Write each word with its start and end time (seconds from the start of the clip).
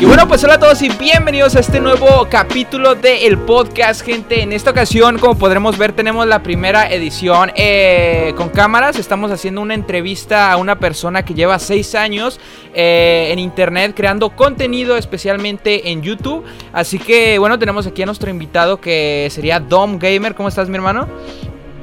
Y 0.00 0.06
bueno, 0.06 0.26
pues 0.26 0.42
hola 0.44 0.54
a 0.54 0.58
todos 0.58 0.80
y 0.80 0.88
bienvenidos 0.88 1.56
a 1.56 1.60
este 1.60 1.78
nuevo 1.78 2.26
capítulo 2.30 2.94
del 2.94 3.36
podcast, 3.36 4.00
gente. 4.00 4.40
En 4.40 4.50
esta 4.50 4.70
ocasión, 4.70 5.18
como 5.18 5.36
podremos 5.36 5.76
ver, 5.76 5.92
tenemos 5.92 6.26
la 6.26 6.42
primera 6.42 6.90
edición 6.90 7.52
eh, 7.54 8.32
con 8.34 8.48
cámaras. 8.48 8.98
Estamos 8.98 9.30
haciendo 9.30 9.60
una 9.60 9.74
entrevista 9.74 10.50
a 10.50 10.56
una 10.56 10.78
persona 10.78 11.22
que 11.22 11.34
lleva 11.34 11.58
6 11.58 11.94
años 11.96 12.40
eh, 12.72 13.28
en 13.30 13.38
internet 13.38 13.92
creando 13.94 14.30
contenido, 14.30 14.96
especialmente 14.96 15.90
en 15.90 16.00
YouTube. 16.00 16.46
Así 16.72 16.98
que, 16.98 17.38
bueno, 17.38 17.58
tenemos 17.58 17.86
aquí 17.86 18.02
a 18.02 18.06
nuestro 18.06 18.30
invitado 18.30 18.80
que 18.80 19.28
sería 19.30 19.60
Dom 19.60 19.98
Gamer. 19.98 20.34
¿Cómo 20.34 20.48
estás, 20.48 20.70
mi 20.70 20.76
hermano? 20.76 21.08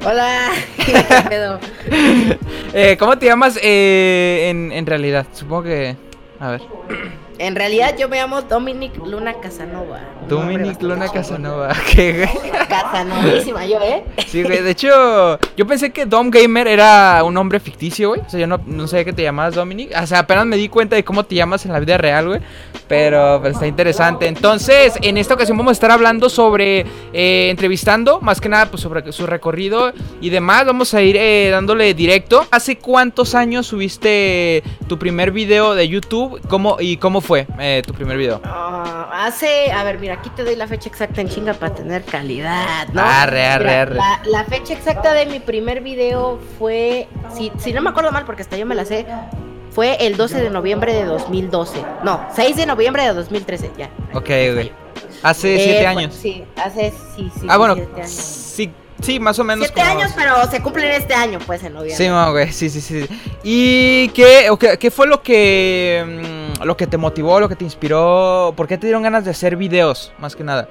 Hola, 0.04 0.50
eh, 2.72 2.96
¿Cómo 2.98 3.18
te 3.18 3.26
llamas 3.26 3.58
en, 3.60 4.70
en 4.72 4.86
realidad? 4.86 5.26
Supongo 5.32 5.64
que... 5.64 5.96
A 6.38 6.50
ver. 6.50 6.62
En 7.38 7.54
realidad 7.54 7.94
yo 7.96 8.08
me 8.08 8.16
llamo 8.16 8.42
Dominic 8.42 8.96
Luna 8.96 9.34
Casanova. 9.40 10.00
Dominic 10.28 10.82
Luna 10.82 11.08
Casanova. 11.08 11.72
¿Qué, 11.92 12.28
Casanovísima 12.68 13.64
yo, 13.64 13.80
¿eh? 13.80 14.02
Sí, 14.26 14.42
güey. 14.42 14.60
De 14.60 14.70
hecho, 14.72 15.38
yo 15.56 15.66
pensé 15.66 15.90
que 15.90 16.04
Dom 16.04 16.30
Gamer 16.30 16.66
era 16.66 17.22
un 17.22 17.34
nombre 17.34 17.60
ficticio, 17.60 18.08
güey. 18.08 18.22
O 18.22 18.28
sea, 18.28 18.40
yo 18.40 18.48
no, 18.48 18.60
no 18.66 18.88
sabía 18.88 19.04
que 19.04 19.12
te 19.12 19.22
llamabas 19.22 19.54
Dominic. 19.54 19.92
O 19.96 20.06
sea, 20.06 20.20
apenas 20.20 20.46
me 20.46 20.56
di 20.56 20.68
cuenta 20.68 20.96
de 20.96 21.04
cómo 21.04 21.24
te 21.24 21.36
llamas 21.36 21.64
en 21.64 21.72
la 21.72 21.78
vida 21.78 21.96
real, 21.96 22.26
güey. 22.26 22.40
Pero, 22.88 23.44
está 23.46 23.68
interesante. 23.68 24.26
Entonces, 24.26 24.94
en 25.02 25.16
esta 25.16 25.34
ocasión 25.34 25.56
vamos 25.56 25.70
a 25.70 25.74
estar 25.74 25.92
hablando 25.92 26.28
sobre, 26.28 26.86
eh, 27.12 27.50
entrevistando, 27.50 28.20
más 28.20 28.40
que 28.40 28.48
nada, 28.48 28.66
pues 28.66 28.82
sobre 28.82 29.12
su 29.12 29.26
recorrido 29.28 29.92
y 30.20 30.30
demás. 30.30 30.66
Vamos 30.66 30.92
a 30.92 31.02
ir 31.02 31.16
eh, 31.16 31.50
dándole 31.52 31.94
directo. 31.94 32.46
¿Hace 32.50 32.78
cuántos 32.78 33.36
años 33.36 33.68
subiste 33.68 34.64
tu 34.88 34.98
primer 34.98 35.30
video 35.30 35.76
de 35.76 35.88
YouTube? 35.88 36.40
¿Cómo, 36.48 36.78
¿Y 36.80 36.96
cómo 36.96 37.20
fue 37.20 37.27
eh, 37.36 37.82
tu 37.86 37.92
primer 37.92 38.16
video? 38.16 38.40
Ah, 38.44 39.26
hace, 39.26 39.70
a 39.72 39.84
ver, 39.84 39.98
mira, 39.98 40.14
aquí 40.14 40.30
te 40.30 40.44
doy 40.44 40.56
la 40.56 40.66
fecha 40.66 40.88
exacta 40.88 41.20
en 41.20 41.28
chinga 41.28 41.54
para 41.54 41.74
tener 41.74 42.04
calidad, 42.04 42.88
¿no? 42.92 43.02
Arre, 43.02 43.46
arre, 43.46 43.76
arre. 43.76 43.94
La, 43.96 44.20
la, 44.24 44.44
fecha 44.44 44.74
exacta 44.74 45.12
de 45.14 45.26
mi 45.26 45.40
primer 45.40 45.80
video 45.80 46.38
fue, 46.58 47.08
si, 47.34 47.52
si 47.58 47.72
no 47.72 47.82
me 47.82 47.90
acuerdo 47.90 48.12
mal, 48.12 48.24
porque 48.24 48.42
hasta 48.42 48.56
yo 48.56 48.66
me 48.66 48.74
la 48.74 48.84
sé, 48.84 49.06
fue 49.70 49.96
el 50.06 50.16
12 50.16 50.40
de 50.40 50.50
noviembre 50.50 50.92
de 50.92 51.04
2012. 51.04 51.84
No, 52.02 52.26
6 52.34 52.56
de 52.56 52.66
noviembre 52.66 53.04
de 53.04 53.12
2013, 53.12 53.72
ya. 53.76 53.90
Ok, 54.12 54.28
güey. 54.54 54.72
Hace 55.22 55.58
7 55.58 55.82
eh, 55.82 55.86
años. 55.86 56.14
Sí, 56.14 56.44
hace, 56.56 56.92
sí, 57.16 57.30
sí. 57.38 57.46
Ah, 57.48 57.56
bueno, 57.58 57.76
sí, 58.04 58.47
sí, 59.00 59.20
más 59.20 59.38
o 59.38 59.44
menos. 59.44 59.66
7 59.66 59.80
años, 59.80 60.12
pero 60.16 60.50
se 60.50 60.62
cumplen 60.62 60.90
este 60.92 61.14
año, 61.14 61.38
pues, 61.46 61.62
en 61.62 61.74
noviembre. 61.74 62.04
Sí, 62.04 62.08
no, 62.08 62.32
güey, 62.32 62.52
sí, 62.52 62.70
sí, 62.70 62.80
sí. 62.80 63.06
¿Y 63.42 64.08
qué, 64.10 64.48
qué, 64.58 64.78
qué 64.78 64.90
fue 64.90 65.06
lo 65.06 65.22
que, 65.22 66.04
mm, 66.58 66.64
lo 66.64 66.76
que 66.76 66.86
te 66.86 66.96
motivó, 66.96 67.40
lo 67.40 67.48
que 67.48 67.56
te 67.56 67.64
inspiró? 67.64 68.52
¿Por 68.56 68.66
qué 68.66 68.78
te 68.78 68.86
dieron 68.86 69.02
ganas 69.02 69.24
de 69.24 69.30
hacer 69.30 69.56
videos, 69.56 70.12
más 70.18 70.34
que 70.34 70.44
nada? 70.44 70.68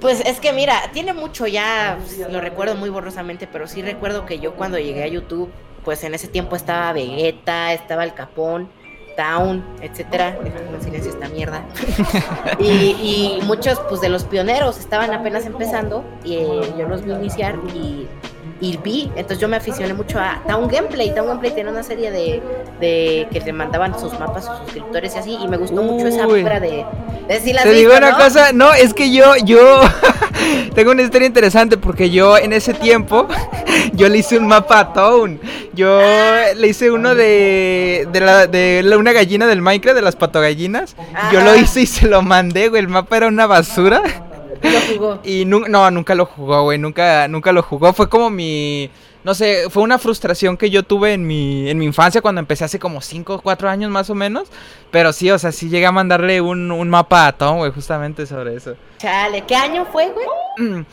Pues 0.00 0.20
es 0.26 0.40
que 0.40 0.52
mira, 0.52 0.90
tiene 0.92 1.12
mucho 1.12 1.46
ya, 1.46 1.96
lo 2.28 2.40
recuerdo 2.40 2.74
muy 2.74 2.90
borrosamente, 2.90 3.46
pero 3.46 3.68
sí 3.68 3.82
recuerdo 3.82 4.26
que 4.26 4.40
yo 4.40 4.54
cuando 4.54 4.76
llegué 4.76 5.04
a 5.04 5.06
YouTube 5.06 5.48
pues 5.84 6.02
en 6.04 6.14
ese 6.14 6.28
tiempo 6.28 6.56
estaba 6.56 6.92
Vegeta, 6.92 7.72
estaba 7.72 8.04
el 8.04 8.14
Capón, 8.14 8.68
Town, 9.16 9.64
etcétera, 9.80 10.36
en 10.44 10.82
silencio 10.82 11.12
esta 11.12 11.28
mierda. 11.28 11.64
y, 12.58 12.64
y, 12.64 13.40
muchos 13.44 13.78
pues 13.88 14.00
de 14.00 14.08
los 14.08 14.24
pioneros 14.24 14.78
estaban 14.78 15.12
apenas 15.12 15.46
empezando 15.46 16.04
y 16.24 16.34
eh, 16.34 16.74
yo 16.78 16.88
los 16.88 17.04
vi 17.04 17.12
iniciar 17.12 17.56
y 17.74 18.08
y 18.62 18.76
vi, 18.76 19.10
entonces 19.16 19.40
yo 19.40 19.48
me 19.48 19.56
aficioné 19.56 19.92
mucho 19.92 20.20
a 20.20 20.40
Town 20.46 20.68
Gameplay. 20.68 21.12
Town 21.12 21.26
Gameplay 21.26 21.52
tiene 21.52 21.70
una 21.70 21.82
serie 21.82 22.12
de, 22.12 22.40
de 22.78 23.26
que 23.32 23.40
te 23.40 23.52
mandaban 23.52 23.98
sus 23.98 24.16
mapas, 24.20 24.46
sus 24.46 24.56
suscriptores 24.58 25.16
y 25.16 25.18
así, 25.18 25.38
y 25.42 25.48
me 25.48 25.56
gustó 25.56 25.82
mucho 25.82 26.06
esa 26.06 26.28
obra 26.28 26.60
de, 26.60 26.86
de 27.26 27.40
si 27.40 27.52
Te 27.52 27.72
digo 27.72 27.96
una 27.96 28.16
cosa, 28.16 28.52
no, 28.52 28.72
es 28.72 28.94
que 28.94 29.10
yo, 29.12 29.34
yo 29.44 29.80
tengo 30.74 30.92
una 30.92 31.02
historia 31.02 31.26
interesante 31.26 31.76
porque 31.76 32.10
yo 32.10 32.36
en 32.38 32.52
ese 32.52 32.74
tiempo, 32.74 33.28
yo 33.92 34.08
le 34.08 34.18
hice 34.18 34.38
un 34.38 34.46
mapa 34.46 34.80
a 34.80 34.92
Town. 34.92 35.40
Yo 35.74 36.00
le 36.56 36.68
hice 36.68 36.90
uno 36.90 37.14
de, 37.14 38.06
de, 38.12 38.20
la, 38.20 38.46
de 38.46 38.94
una 38.96 39.12
gallina 39.12 39.46
del 39.46 39.62
Minecraft, 39.62 39.96
de 39.96 40.02
las 40.02 40.16
patogallinas. 40.16 40.96
Yo 41.32 41.40
lo 41.40 41.56
hice 41.56 41.82
y 41.82 41.86
se 41.86 42.08
lo 42.08 42.22
mandé, 42.22 42.68
güey. 42.68 42.82
El 42.82 42.88
mapa 42.88 43.16
era 43.16 43.28
una 43.28 43.46
basura. 43.46 44.02
lo 44.62 44.80
jugó. 44.94 45.20
Y 45.24 45.44
no, 45.44 45.90
nunca 45.90 46.14
lo 46.14 46.26
jugó, 46.26 46.64
güey. 46.64 46.78
Nunca, 46.78 47.28
nunca 47.28 47.52
lo 47.52 47.62
jugó. 47.62 47.92
Fue 47.92 48.08
como 48.08 48.30
mi. 48.30 48.90
No 49.24 49.34
sé, 49.34 49.70
fue 49.70 49.82
una 49.82 49.98
frustración 49.98 50.56
que 50.56 50.70
yo 50.70 50.82
tuve 50.82 51.12
en 51.12 51.26
mi, 51.26 51.68
en 51.70 51.78
mi 51.78 51.84
infancia 51.84 52.20
cuando 52.20 52.40
empecé 52.40 52.64
hace 52.64 52.78
como 52.78 53.00
5 53.00 53.34
o 53.34 53.40
4 53.40 53.68
años 53.68 53.90
más 53.90 54.10
o 54.10 54.14
menos. 54.14 54.48
Pero 54.90 55.12
sí, 55.12 55.30
o 55.30 55.38
sea, 55.38 55.52
sí 55.52 55.68
llegué 55.68 55.86
a 55.86 55.92
mandarle 55.92 56.40
un, 56.40 56.70
un 56.70 56.90
mapa 56.90 57.26
a 57.26 57.32
Tom, 57.32 57.58
güey, 57.58 57.70
justamente 57.72 58.26
sobre 58.26 58.56
eso. 58.56 58.74
Chale, 58.98 59.42
¿qué 59.42 59.54
año 59.54 59.86
fue, 59.90 60.10
güey? 60.10 60.26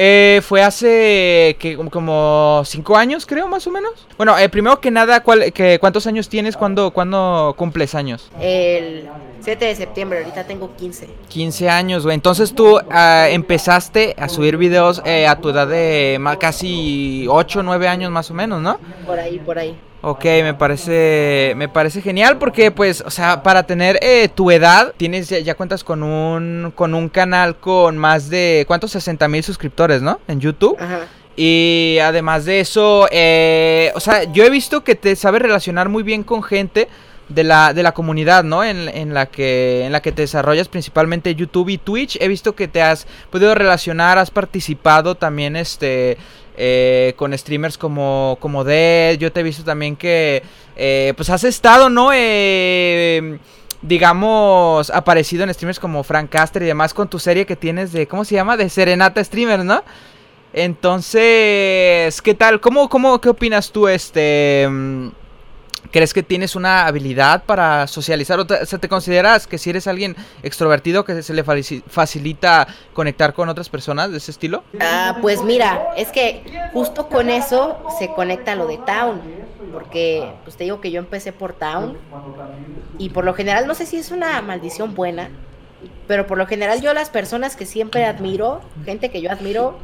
Eh, 0.00 0.40
fue 0.44 0.62
hace 0.62 1.56
que, 1.58 1.76
como 1.90 2.62
5 2.64 2.96
años, 2.96 3.26
creo, 3.26 3.48
más 3.48 3.66
o 3.66 3.70
menos. 3.72 4.06
Bueno, 4.16 4.38
eh, 4.38 4.48
primero 4.48 4.80
que 4.80 4.92
nada, 4.92 5.24
¿cuál, 5.24 5.52
que, 5.52 5.80
¿cuántos 5.80 6.06
años 6.06 6.28
tienes? 6.28 6.56
¿Cuándo, 6.56 6.92
¿Cuándo 6.92 7.52
cumples 7.58 7.96
años? 7.96 8.30
El 8.40 9.08
7 9.40 9.64
de 9.64 9.74
septiembre, 9.76 10.18
ahorita 10.18 10.44
tengo 10.44 10.74
15. 10.76 11.08
15 11.28 11.68
años, 11.68 12.04
güey. 12.04 12.14
Entonces 12.14 12.54
tú 12.54 12.76
uh, 12.76 12.80
empezaste 13.28 14.14
a 14.18 14.28
subir 14.28 14.56
videos 14.56 15.00
eh, 15.04 15.26
a 15.26 15.40
tu 15.40 15.48
edad 15.50 15.66
de 15.66 16.20
casi 16.38 17.26
8 17.28 17.60
o 17.60 17.62
9 17.62 17.77
años 17.86 18.10
más 18.10 18.30
o 18.30 18.34
menos, 18.34 18.60
¿no? 18.60 18.78
Por 19.06 19.20
ahí, 19.20 19.38
por 19.38 19.58
ahí. 19.58 19.78
Ok, 20.00 20.24
me 20.24 20.54
parece, 20.54 21.54
me 21.56 21.68
parece 21.68 22.00
genial 22.00 22.38
porque 22.38 22.70
pues, 22.70 23.02
o 23.04 23.10
sea, 23.10 23.42
para 23.42 23.64
tener 23.64 23.98
eh, 24.00 24.28
tu 24.32 24.50
edad, 24.50 24.94
tienes 24.96 25.28
ya, 25.28 25.54
cuentas 25.54 25.84
con 25.84 26.02
un, 26.02 26.72
con 26.74 26.94
un 26.94 27.08
canal 27.08 27.56
con 27.56 27.98
más 27.98 28.30
de, 28.30 28.64
¿cuántos? 28.68 28.92
60 28.92 29.26
mil 29.28 29.42
suscriptores, 29.42 30.00
¿no? 30.00 30.20
En 30.28 30.40
YouTube. 30.40 30.76
Ajá. 30.80 31.00
Y 31.36 31.98
además 32.02 32.46
de 32.46 32.58
eso, 32.58 33.06
eh, 33.12 33.92
o 33.94 34.00
sea, 34.00 34.24
yo 34.24 34.44
he 34.44 34.50
visto 34.50 34.82
que 34.82 34.96
te 34.96 35.14
sabes 35.14 35.40
relacionar 35.40 35.88
muy 35.88 36.02
bien 36.02 36.24
con 36.24 36.42
gente 36.42 36.88
de 37.28 37.44
la, 37.44 37.74
de 37.74 37.82
la 37.82 37.92
comunidad, 37.92 38.42
¿no? 38.42 38.64
En, 38.64 38.88
en, 38.88 39.14
la 39.14 39.26
que, 39.26 39.84
en 39.84 39.92
la 39.92 40.00
que 40.00 40.12
te 40.12 40.22
desarrollas 40.22 40.68
principalmente 40.68 41.34
YouTube 41.34 41.68
y 41.68 41.78
Twitch. 41.78 42.18
He 42.20 42.28
visto 42.28 42.54
que 42.54 42.66
te 42.66 42.82
has 42.82 43.06
podido 43.30 43.54
relacionar, 43.54 44.18
has 44.18 44.30
participado 44.30 45.14
también, 45.14 45.54
este 45.54 46.18
eh, 46.60 47.14
con 47.16 47.36
streamers 47.38 47.78
como, 47.78 48.36
como 48.40 48.64
Dead. 48.64 49.16
Yo 49.16 49.30
te 49.30 49.40
he 49.40 49.42
visto 49.44 49.62
también 49.62 49.94
que 49.94 50.42
eh, 50.76 51.14
pues 51.16 51.30
has 51.30 51.44
estado, 51.44 51.88
¿no? 51.88 52.10
Eh, 52.12 53.38
digamos, 53.80 54.90
aparecido 54.90 55.44
en 55.44 55.54
streamers 55.54 55.78
como 55.78 56.02
Frank 56.02 56.28
Caster 56.28 56.62
y 56.62 56.66
demás 56.66 56.92
con 56.92 57.08
tu 57.08 57.20
serie 57.20 57.46
que 57.46 57.54
tienes 57.54 57.92
de, 57.92 58.08
¿cómo 58.08 58.24
se 58.24 58.34
llama? 58.34 58.56
De 58.56 58.68
Serenata 58.68 59.22
Streamers, 59.22 59.64
¿no? 59.64 59.84
Entonces, 60.52 62.20
¿qué 62.22 62.34
tal? 62.36 62.60
¿Cómo, 62.60 62.88
cómo, 62.88 63.20
qué 63.20 63.28
opinas 63.28 63.70
tú, 63.70 63.86
este... 63.86 64.68
¿Crees 65.90 66.12
que 66.12 66.22
tienes 66.22 66.54
una 66.54 66.86
habilidad 66.86 67.44
para 67.44 67.86
socializar? 67.86 68.38
¿O 68.38 68.46
te, 68.46 68.66
te 68.66 68.88
consideras 68.88 69.46
que 69.46 69.58
si 69.58 69.70
eres 69.70 69.86
alguien 69.86 70.16
extrovertido 70.42 71.04
que 71.04 71.22
se 71.22 71.32
le 71.32 71.44
facilita 71.44 72.66
conectar 72.92 73.32
con 73.32 73.48
otras 73.48 73.68
personas 73.68 74.10
de 74.10 74.18
ese 74.18 74.30
estilo? 74.30 74.64
Ah, 74.80 75.18
pues 75.22 75.42
mira, 75.42 75.88
es 75.96 76.08
que 76.08 76.42
justo 76.72 77.08
con 77.08 77.30
eso 77.30 77.78
se 77.98 78.08
conecta 78.08 78.54
lo 78.54 78.66
de 78.66 78.78
Town. 78.78 79.20
Porque, 79.72 80.30
pues 80.44 80.56
te 80.56 80.64
digo 80.64 80.80
que 80.80 80.90
yo 80.90 80.98
empecé 80.98 81.32
por 81.32 81.52
Town. 81.52 81.96
Y 82.98 83.10
por 83.10 83.24
lo 83.24 83.34
general, 83.34 83.66
no 83.66 83.74
sé 83.74 83.86
si 83.86 83.96
es 83.96 84.10
una 84.10 84.40
maldición 84.42 84.94
buena. 84.94 85.30
Pero 86.06 86.26
por 86.26 86.38
lo 86.38 86.46
general, 86.46 86.80
yo 86.80 86.92
las 86.94 87.10
personas 87.10 87.54
que 87.54 87.66
siempre 87.66 88.04
admiro, 88.04 88.60
gente 88.84 89.10
que 89.10 89.20
yo 89.20 89.30
admiro, 89.30 89.78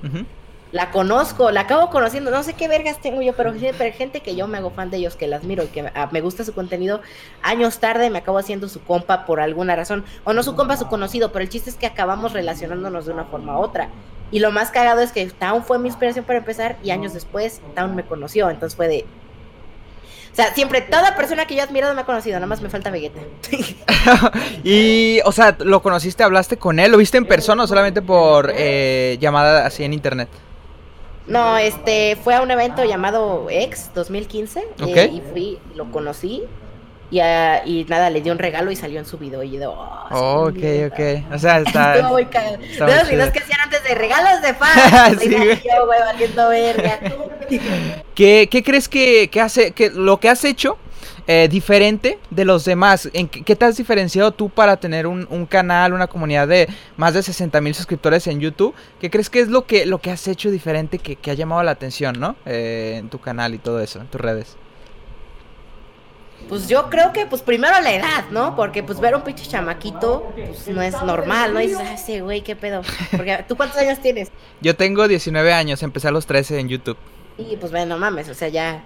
la 0.74 0.90
conozco, 0.90 1.52
la 1.52 1.60
acabo 1.60 1.88
conociendo, 1.88 2.32
no 2.32 2.42
sé 2.42 2.54
qué 2.54 2.66
vergas 2.66 3.00
tengo 3.00 3.22
yo, 3.22 3.32
pero 3.34 3.56
siempre 3.56 3.92
gente 3.92 4.22
que 4.22 4.34
yo 4.34 4.48
me 4.48 4.58
hago 4.58 4.70
fan 4.70 4.90
de 4.90 4.96
ellos, 4.96 5.14
que 5.14 5.28
las 5.28 5.44
miro 5.44 5.62
y 5.62 5.68
que 5.68 5.88
me 6.10 6.20
gusta 6.20 6.42
su 6.42 6.52
contenido, 6.52 7.00
años 7.42 7.78
tarde 7.78 8.10
me 8.10 8.18
acabo 8.18 8.38
haciendo 8.38 8.68
su 8.68 8.82
compa 8.82 9.24
por 9.24 9.38
alguna 9.38 9.76
razón, 9.76 10.04
o 10.24 10.32
no 10.32 10.42
su 10.42 10.56
compa, 10.56 10.76
su 10.76 10.88
conocido, 10.88 11.30
pero 11.30 11.44
el 11.44 11.48
chiste 11.48 11.70
es 11.70 11.76
que 11.76 11.86
acabamos 11.86 12.32
relacionándonos 12.32 13.06
de 13.06 13.12
una 13.12 13.24
forma 13.26 13.56
u 13.56 13.62
otra. 13.62 13.88
Y 14.32 14.40
lo 14.40 14.50
más 14.50 14.72
cagado 14.72 15.00
es 15.00 15.12
que 15.12 15.24
Town 15.26 15.62
fue 15.62 15.78
mi 15.78 15.86
inspiración 15.86 16.24
para 16.24 16.40
empezar 16.40 16.76
y 16.82 16.90
años 16.90 17.12
después 17.12 17.60
Town 17.76 17.94
me 17.94 18.04
conoció, 18.04 18.50
entonces 18.50 18.76
fue 18.76 18.88
de... 18.88 19.04
O 20.32 20.34
sea, 20.34 20.52
siempre, 20.54 20.80
toda 20.80 21.14
persona 21.14 21.46
que 21.46 21.54
yo 21.54 21.60
he 21.60 21.62
admirado 21.62 21.94
me 21.94 22.00
ha 22.00 22.04
conocido, 22.04 22.34
nada 22.34 22.48
más 22.48 22.60
me 22.60 22.68
falta 22.68 22.90
Vegeta. 22.90 23.20
y, 24.64 25.20
o 25.24 25.30
sea, 25.30 25.56
¿lo 25.60 25.80
conociste, 25.82 26.24
hablaste 26.24 26.56
con 26.56 26.80
él? 26.80 26.90
¿Lo 26.90 26.98
viste 26.98 27.16
en 27.16 27.26
persona 27.26 27.62
o 27.62 27.66
solamente 27.68 28.02
por 28.02 28.52
eh, 28.52 29.18
llamada 29.20 29.66
así 29.66 29.84
en 29.84 29.92
internet? 29.92 30.28
No, 31.26 31.56
este, 31.56 32.16
fue 32.16 32.34
a 32.34 32.42
un 32.42 32.50
evento 32.50 32.84
llamado 32.84 33.46
X 33.48 33.90
2015 33.94 34.64
eh, 34.86 35.10
y 35.12 35.22
fui, 35.32 35.58
lo 35.74 35.90
conocí 35.90 36.42
y, 37.10 37.20
uh, 37.20 37.60
y, 37.64 37.84
nada, 37.88 38.10
le 38.10 38.20
dio 38.22 38.32
un 38.32 38.38
regalo 38.38 38.70
y 38.70 38.76
salió 38.76 38.98
en 38.98 39.06
su 39.06 39.18
video 39.18 39.42
y 39.42 39.52
yo, 39.52 39.72
oh, 39.72 40.48
ok, 40.48 40.92
ok, 40.92 41.32
o 41.32 41.38
sea, 41.38 41.60
está... 41.60 42.02
Muy. 42.08 42.24
De 42.24 42.96
los 42.96 43.08
videos 43.08 43.30
que 43.30 43.38
hacían 43.38 43.60
antes 43.60 43.84
de 43.84 43.94
regalos 43.94 44.42
de 44.42 44.54
fans, 44.54 45.18
sí, 45.20 45.28
güey. 45.28 45.62
Yo, 45.62 45.86
güey, 45.86 46.00
valiendo 46.00 46.48
verga. 46.48 46.98
¿Qué, 48.14 48.48
¿Qué 48.50 48.62
crees 48.62 48.88
que, 48.88 49.28
que 49.30 49.40
hace, 49.40 49.72
que 49.72 49.90
lo 49.90 50.18
que 50.18 50.28
has 50.28 50.44
hecho 50.44 50.78
eh, 51.26 51.48
diferente 51.50 52.18
de 52.30 52.44
los 52.44 52.64
demás? 52.64 53.08
¿En 53.12 53.28
qué, 53.28 53.56
te 53.56 53.64
has 53.64 53.76
diferenciado 53.76 54.32
tú 54.32 54.50
para 54.50 54.76
tener 54.76 55.06
un, 55.06 55.46
canal, 55.46 55.92
una 55.92 56.06
comunidad 56.06 56.48
de 56.48 56.68
más 56.96 57.14
de 57.14 57.22
60 57.22 57.60
mil 57.60 57.74
suscriptores 57.74 58.26
en 58.26 58.40
YouTube? 58.40 58.74
¿Qué 59.00 59.10
crees 59.10 59.30
que 59.30 59.40
es 59.40 59.48
lo 59.48 59.66
que, 59.66 59.86
lo 59.86 59.98
que 59.98 60.10
has 60.10 60.26
hecho 60.28 60.50
diferente 60.50 60.98
que, 60.98 61.30
ha 61.30 61.34
llamado 61.34 61.62
la 61.62 61.72
atención, 61.72 62.18
¿no? 62.18 62.36
Eh, 62.46 62.96
en 62.98 63.08
tu 63.08 63.18
canal 63.18 63.54
y 63.54 63.58
todo 63.58 63.80
eso, 63.80 64.00
en 64.00 64.06
tus 64.06 64.20
redes. 64.20 64.56
Pues 66.48 66.68
yo 66.68 66.90
creo 66.90 67.12
que, 67.12 67.26
pues 67.26 67.42
primero 67.42 67.80
la 67.80 67.94
edad, 67.94 68.24
¿no? 68.30 68.54
Porque 68.54 68.82
pues 68.82 69.00
ver 69.00 69.14
a 69.14 69.16
un 69.16 69.22
pinche 69.22 69.46
chamaquito, 69.46 70.32
pues 70.34 70.68
no 70.68 70.82
es 70.82 71.00
normal, 71.02 71.54
¿no? 71.54 71.60
Y 71.60 71.68
dices, 71.68 71.82
ah, 71.82 71.94
ese 71.94 72.20
güey, 72.20 72.42
qué 72.42 72.54
pedo. 72.54 72.82
Porque, 73.10 73.44
¿tú 73.48 73.56
cuántos 73.56 73.78
años 73.78 74.00
tienes? 74.00 74.30
Yo 74.60 74.76
tengo 74.76 75.08
19 75.08 75.52
años, 75.52 75.82
empecé 75.82 76.08
a 76.08 76.10
los 76.10 76.26
13 76.26 76.60
en 76.60 76.68
YouTube. 76.68 76.98
Y 77.38 77.56
pues 77.56 77.72
bueno, 77.72 77.94
no 77.94 77.98
mames, 77.98 78.28
o 78.28 78.34
sea, 78.34 78.48
ya 78.48 78.84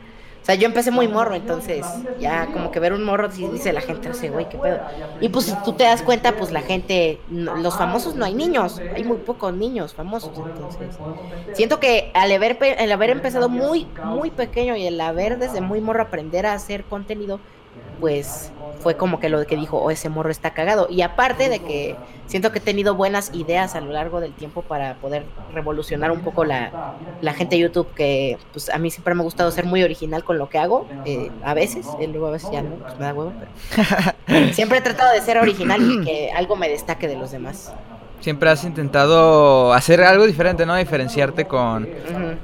sea, 0.48 0.54
yo 0.54 0.66
empecé 0.66 0.90
muy 0.90 1.08
morro, 1.08 1.34
entonces 1.34 2.06
ya 2.18 2.50
como 2.52 2.70
que 2.70 2.80
ver 2.80 2.94
un 2.94 3.04
morro 3.04 3.28
dice 3.28 3.72
la 3.74 3.82
gente, 3.82 4.08
ese 4.08 4.30
güey, 4.30 4.48
qué 4.48 4.56
pedo. 4.58 4.80
Y 5.20 5.28
pues 5.28 5.44
si 5.44 5.54
tú 5.62 5.74
te 5.74 5.84
das 5.84 6.02
cuenta, 6.02 6.36
pues 6.36 6.50
la 6.50 6.62
gente, 6.62 7.20
los 7.28 7.76
famosos 7.76 8.14
no 8.14 8.24
hay 8.24 8.34
niños, 8.34 8.82
hay 8.94 9.04
muy 9.04 9.18
pocos 9.18 9.52
niños 9.52 9.92
famosos, 9.94 10.38
entonces. 10.38 10.98
Siento 11.52 11.80
que 11.80 12.10
al 12.14 12.32
haber, 12.32 12.58
al 12.78 12.92
haber 12.92 13.10
empezado 13.10 13.50
muy, 13.50 13.86
muy 14.00 14.30
pequeño 14.30 14.74
y 14.74 14.86
el 14.86 14.98
haber 15.00 15.38
desde 15.38 15.60
muy 15.60 15.82
morro 15.82 16.02
aprender 16.02 16.46
a 16.46 16.54
hacer 16.54 16.84
contenido, 16.84 17.40
pues 18.00 18.50
fue 18.80 18.96
como 18.96 19.20
que 19.20 19.28
lo 19.28 19.44
que 19.46 19.56
dijo, 19.56 19.78
oh, 19.78 19.90
ese 19.90 20.08
morro 20.08 20.30
está 20.30 20.50
cagado. 20.50 20.86
Y 20.88 21.02
aparte 21.02 21.48
de 21.48 21.58
que 21.60 21.96
siento 22.26 22.52
que 22.52 22.58
he 22.58 22.62
tenido 22.62 22.94
buenas 22.94 23.30
ideas 23.34 23.74
a 23.74 23.80
lo 23.80 23.92
largo 23.92 24.20
del 24.20 24.32
tiempo 24.32 24.62
para 24.62 24.94
poder 24.94 25.24
revolucionar 25.52 26.12
un 26.12 26.20
poco 26.20 26.44
la, 26.44 26.70
gente 27.34 27.56
de 27.56 27.62
YouTube, 27.62 27.88
que 27.94 28.38
pues 28.52 28.68
a 28.70 28.78
mí 28.78 28.90
siempre 28.90 29.14
me 29.14 29.20
ha 29.20 29.24
gustado 29.24 29.50
ser 29.50 29.64
muy 29.64 29.82
original 29.82 30.24
con 30.24 30.38
lo 30.38 30.48
que 30.48 30.58
hago, 30.58 30.86
eh, 31.04 31.30
a 31.42 31.54
veces, 31.54 31.86
eh, 32.00 32.06
luego 32.06 32.28
a 32.28 32.30
veces 32.32 32.50
ya 32.50 32.62
no, 32.62 32.76
pues 32.76 32.98
me 32.98 33.04
da 33.04 33.14
huevo, 33.14 33.32
pero 33.38 34.52
siempre 34.52 34.78
he 34.78 34.80
tratado 34.80 35.12
de 35.12 35.20
ser 35.20 35.38
original 35.38 35.80
y 35.82 36.04
que 36.04 36.30
algo 36.30 36.56
me 36.56 36.68
destaque 36.68 37.08
de 37.08 37.16
los 37.16 37.30
demás. 37.30 37.72
Siempre 38.20 38.50
has 38.50 38.64
intentado 38.64 39.72
hacer 39.72 40.02
algo 40.02 40.26
diferente, 40.26 40.66
¿no? 40.66 40.74
Diferenciarte 40.74 41.44
con, 41.44 41.88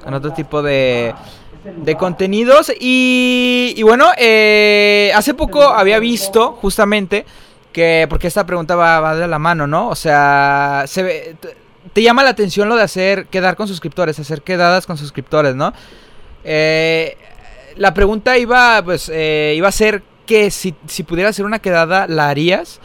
con 0.02 0.14
otro 0.14 0.32
tipo 0.32 0.62
de 0.62 1.12
de 1.64 1.96
contenidos. 1.96 2.72
Y, 2.78 3.80
bueno, 3.82 4.08
eh, 4.18 5.12
hace 5.14 5.34
poco 5.34 5.62
había 5.62 5.98
visto 5.98 6.52
justamente 6.52 7.24
que, 7.72 8.06
porque 8.08 8.26
esta 8.26 8.46
pregunta 8.46 8.76
va, 8.76 9.14
de 9.16 9.26
la 9.26 9.38
mano, 9.38 9.66
¿no? 9.66 9.88
O 9.88 9.94
sea, 9.94 10.84
se 10.86 11.36
te 11.92 12.02
llama 12.02 12.22
la 12.22 12.30
atención 12.30 12.68
lo 12.68 12.76
de 12.76 12.82
hacer, 12.82 13.26
quedar 13.26 13.56
con 13.56 13.68
suscriptores, 13.68 14.18
hacer 14.18 14.42
quedadas 14.42 14.86
con 14.86 14.96
suscriptores, 14.96 15.54
¿no? 15.54 15.72
Eh, 16.44 17.16
la 17.76 17.94
pregunta 17.94 18.38
iba, 18.38 18.82
pues, 18.84 19.10
eh, 19.12 19.54
iba 19.56 19.68
a 19.68 19.72
ser 19.72 20.02
que 20.26 20.50
si, 20.50 20.74
si 20.86 21.02
pudieras 21.02 21.30
hacer 21.30 21.44
una 21.44 21.58
quedada, 21.58 22.06
¿la 22.08 22.28
harías? 22.28 22.80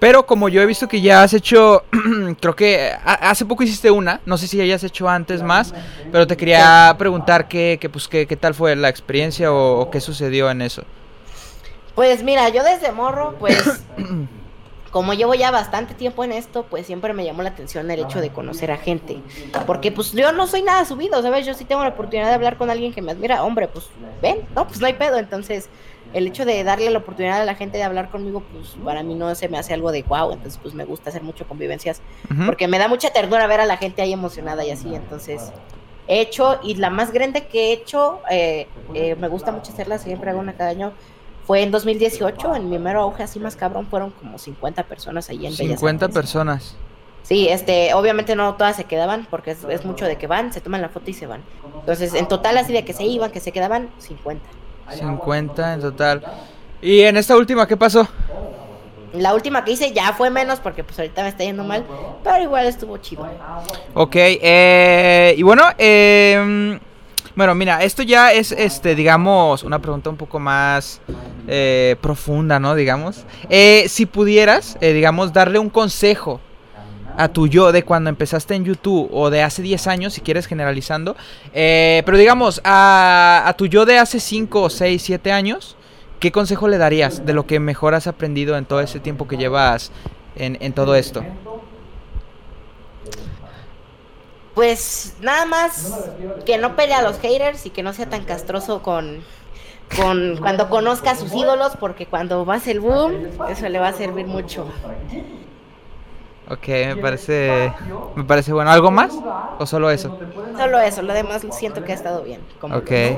Pero 0.00 0.24
como 0.24 0.48
yo 0.48 0.62
he 0.62 0.66
visto 0.66 0.88
que 0.88 1.02
ya 1.02 1.22
has 1.22 1.34
hecho, 1.34 1.84
creo 2.40 2.56
que 2.56 2.90
hace 3.04 3.44
poco 3.44 3.62
hiciste 3.62 3.90
una, 3.90 4.22
no 4.24 4.38
sé 4.38 4.46
si 4.46 4.58
hayas 4.58 4.82
hecho 4.82 5.06
antes 5.06 5.42
más, 5.42 5.74
pero 6.10 6.26
te 6.26 6.38
quería 6.38 6.94
preguntar 6.98 7.48
qué, 7.48 7.76
qué 7.78 7.90
pues, 7.90 8.08
qué, 8.08 8.26
qué, 8.26 8.34
tal 8.34 8.54
fue 8.54 8.74
la 8.76 8.88
experiencia 8.88 9.52
o, 9.52 9.90
qué 9.90 10.00
sucedió 10.00 10.50
en 10.50 10.62
eso. 10.62 10.84
Pues 11.94 12.22
mira, 12.22 12.48
yo 12.48 12.64
desde 12.64 12.92
morro, 12.92 13.36
pues, 13.38 13.84
como 14.90 15.12
llevo 15.12 15.34
ya 15.34 15.50
bastante 15.50 15.92
tiempo 15.92 16.24
en 16.24 16.32
esto, 16.32 16.64
pues 16.64 16.86
siempre 16.86 17.12
me 17.12 17.22
llamó 17.22 17.42
la 17.42 17.50
atención 17.50 17.90
el 17.90 18.00
hecho 18.00 18.22
de 18.22 18.30
conocer 18.30 18.72
a 18.72 18.78
gente. 18.78 19.18
Porque 19.66 19.92
pues 19.92 20.12
yo 20.12 20.32
no 20.32 20.46
soy 20.46 20.62
nada 20.62 20.86
subido, 20.86 21.20
¿sabes? 21.20 21.44
Yo 21.44 21.52
sí 21.52 21.66
tengo 21.66 21.82
la 21.82 21.90
oportunidad 21.90 22.28
de 22.28 22.34
hablar 22.34 22.56
con 22.56 22.70
alguien 22.70 22.94
que 22.94 23.02
me 23.02 23.12
admira, 23.12 23.42
hombre, 23.44 23.68
pues 23.68 23.84
ven, 24.22 24.48
no, 24.54 24.66
pues 24.66 24.80
no 24.80 24.86
hay 24.86 24.94
pedo, 24.94 25.18
entonces 25.18 25.68
el 26.12 26.26
hecho 26.26 26.44
de 26.44 26.62
darle 26.64 26.90
la 26.90 26.98
oportunidad 26.98 27.40
a 27.40 27.44
la 27.44 27.54
gente 27.54 27.78
de 27.78 27.84
hablar 27.84 28.10
conmigo, 28.10 28.42
pues 28.52 28.76
para 28.84 29.02
mí 29.02 29.14
no 29.14 29.34
se 29.34 29.48
me 29.48 29.58
hace 29.58 29.74
algo 29.74 29.92
de 29.92 30.02
guau, 30.02 30.32
entonces 30.32 30.58
pues 30.60 30.74
me 30.74 30.84
gusta 30.84 31.10
hacer 31.10 31.22
mucho 31.22 31.46
convivencias, 31.46 32.00
porque 32.46 32.68
me 32.68 32.78
da 32.78 32.88
mucha 32.88 33.10
ternura 33.12 33.46
ver 33.46 33.60
a 33.60 33.66
la 33.66 33.76
gente 33.76 34.02
ahí 34.02 34.12
emocionada 34.12 34.64
y 34.64 34.70
así, 34.70 34.94
entonces 34.94 35.52
he 36.08 36.20
hecho, 36.20 36.58
y 36.62 36.74
la 36.74 36.90
más 36.90 37.12
grande 37.12 37.46
que 37.46 37.68
he 37.68 37.72
hecho, 37.72 38.20
eh, 38.30 38.66
eh, 38.94 39.14
me 39.16 39.28
gusta 39.28 39.52
mucho 39.52 39.72
hacerla, 39.72 39.98
siempre 39.98 40.30
hago 40.30 40.40
una 40.40 40.54
cada 40.54 40.70
año, 40.70 40.92
fue 41.46 41.62
en 41.62 41.70
2018, 41.70 42.54
en 42.56 42.70
mi 42.70 42.78
mero 42.78 43.02
auge 43.02 43.22
así 43.22 43.38
más 43.38 43.56
cabrón, 43.56 43.86
fueron 43.86 44.10
como 44.10 44.38
50 44.38 44.84
personas 44.84 45.28
ahí 45.30 45.46
en 45.46 45.52
50 45.52 46.08
personas. 46.08 46.76
Sí, 47.22 47.48
este, 47.48 47.94
obviamente 47.94 48.34
no 48.34 48.54
todas 48.54 48.76
se 48.76 48.84
quedaban, 48.84 49.26
porque 49.30 49.52
es, 49.52 49.64
es 49.64 49.84
mucho 49.84 50.04
de 50.04 50.16
que 50.16 50.26
van, 50.26 50.52
se 50.52 50.60
toman 50.60 50.80
la 50.80 50.88
foto 50.88 51.10
y 51.10 51.14
se 51.14 51.26
van. 51.26 51.42
Entonces, 51.78 52.14
en 52.14 52.26
total 52.28 52.56
así 52.58 52.72
de 52.72 52.84
que 52.84 52.92
se 52.92 53.04
iban, 53.04 53.30
que 53.30 53.40
se 53.40 53.52
quedaban, 53.52 53.90
50. 53.98 54.42
50 54.90 55.74
en 55.74 55.80
total. 55.80 56.22
¿Y 56.82 57.00
en 57.02 57.16
esta 57.16 57.36
última 57.36 57.66
qué 57.66 57.76
pasó? 57.76 58.08
La 59.12 59.34
última 59.34 59.64
que 59.64 59.72
hice 59.72 59.92
ya 59.92 60.12
fue 60.12 60.30
menos 60.30 60.60
porque 60.60 60.84
pues 60.84 60.98
ahorita 60.98 61.22
me 61.22 61.28
está 61.28 61.44
yendo 61.44 61.64
mal, 61.64 61.84
pero 62.22 62.42
igual 62.42 62.66
estuvo 62.66 62.96
chido. 62.98 63.28
Ok, 63.94 64.14
eh, 64.16 65.34
y 65.36 65.42
bueno, 65.42 65.64
eh, 65.78 66.78
bueno, 67.34 67.54
mira, 67.54 67.82
esto 67.82 68.02
ya 68.02 68.32
es, 68.32 68.52
este, 68.52 68.94
digamos, 68.94 69.62
una 69.62 69.78
pregunta 69.78 70.10
un 70.10 70.16
poco 70.16 70.38
más 70.38 71.00
eh, 71.48 71.96
profunda, 72.00 72.60
¿no? 72.60 72.74
Digamos, 72.74 73.24
eh, 73.48 73.86
si 73.88 74.04
pudieras, 74.06 74.76
eh, 74.80 74.92
digamos, 74.92 75.32
darle 75.32 75.58
un 75.58 75.70
consejo 75.70 76.40
a 77.16 77.28
tu 77.28 77.46
yo 77.46 77.72
de 77.72 77.82
cuando 77.82 78.10
empezaste 78.10 78.54
en 78.54 78.64
YouTube 78.64 79.08
o 79.12 79.30
de 79.30 79.42
hace 79.42 79.62
10 79.62 79.86
años, 79.86 80.14
si 80.14 80.20
quieres 80.20 80.46
generalizando. 80.46 81.16
Eh, 81.52 82.02
pero 82.04 82.18
digamos, 82.18 82.60
a, 82.64 83.42
a, 83.46 83.52
tu 83.54 83.66
yo 83.66 83.84
de 83.84 83.98
hace 83.98 84.20
5, 84.20 84.70
6, 84.70 85.02
7 85.02 85.32
años, 85.32 85.76
¿qué 86.18 86.32
consejo 86.32 86.68
le 86.68 86.78
darías 86.78 87.24
de 87.26 87.32
lo 87.32 87.46
que 87.46 87.60
mejor 87.60 87.94
has 87.94 88.06
aprendido 88.06 88.56
en 88.56 88.64
todo 88.64 88.80
ese 88.80 89.00
tiempo 89.00 89.28
que 89.28 89.36
llevas 89.36 89.90
en, 90.36 90.58
en 90.60 90.72
todo 90.72 90.94
esto? 90.94 91.24
Pues 94.54 95.14
nada 95.20 95.46
más 95.46 95.94
que 96.44 96.58
no 96.58 96.76
pelee 96.76 96.94
a 96.94 97.02
los 97.02 97.18
haters 97.18 97.66
y 97.66 97.70
que 97.70 97.82
no 97.82 97.92
sea 97.92 98.10
tan 98.10 98.24
castroso 98.24 98.82
con, 98.82 99.22
con 99.96 100.36
cuando 100.38 100.68
conozca 100.68 101.12
a 101.12 101.16
sus 101.16 101.32
ídolos, 101.32 101.72
porque 101.78 102.06
cuando 102.06 102.44
vas 102.44 102.66
el 102.66 102.80
boom, 102.80 103.28
eso 103.48 103.68
le 103.68 103.78
va 103.78 103.88
a 103.88 103.92
servir 103.92 104.26
mucho. 104.26 104.66
Ok, 106.50 106.66
me 106.66 106.96
parece, 106.96 107.72
me 108.16 108.24
parece 108.24 108.52
bueno. 108.52 108.72
¿Algo 108.72 108.90
más 108.90 109.12
o 109.58 109.66
solo 109.66 109.88
eso? 109.88 110.18
Solo 110.56 110.80
eso, 110.80 111.00
lo 111.02 111.14
demás 111.14 111.46
siento 111.52 111.84
que 111.84 111.92
ha 111.92 111.94
estado 111.94 112.24
bien. 112.24 112.40
ok, 112.60 112.72
okay 112.72 113.16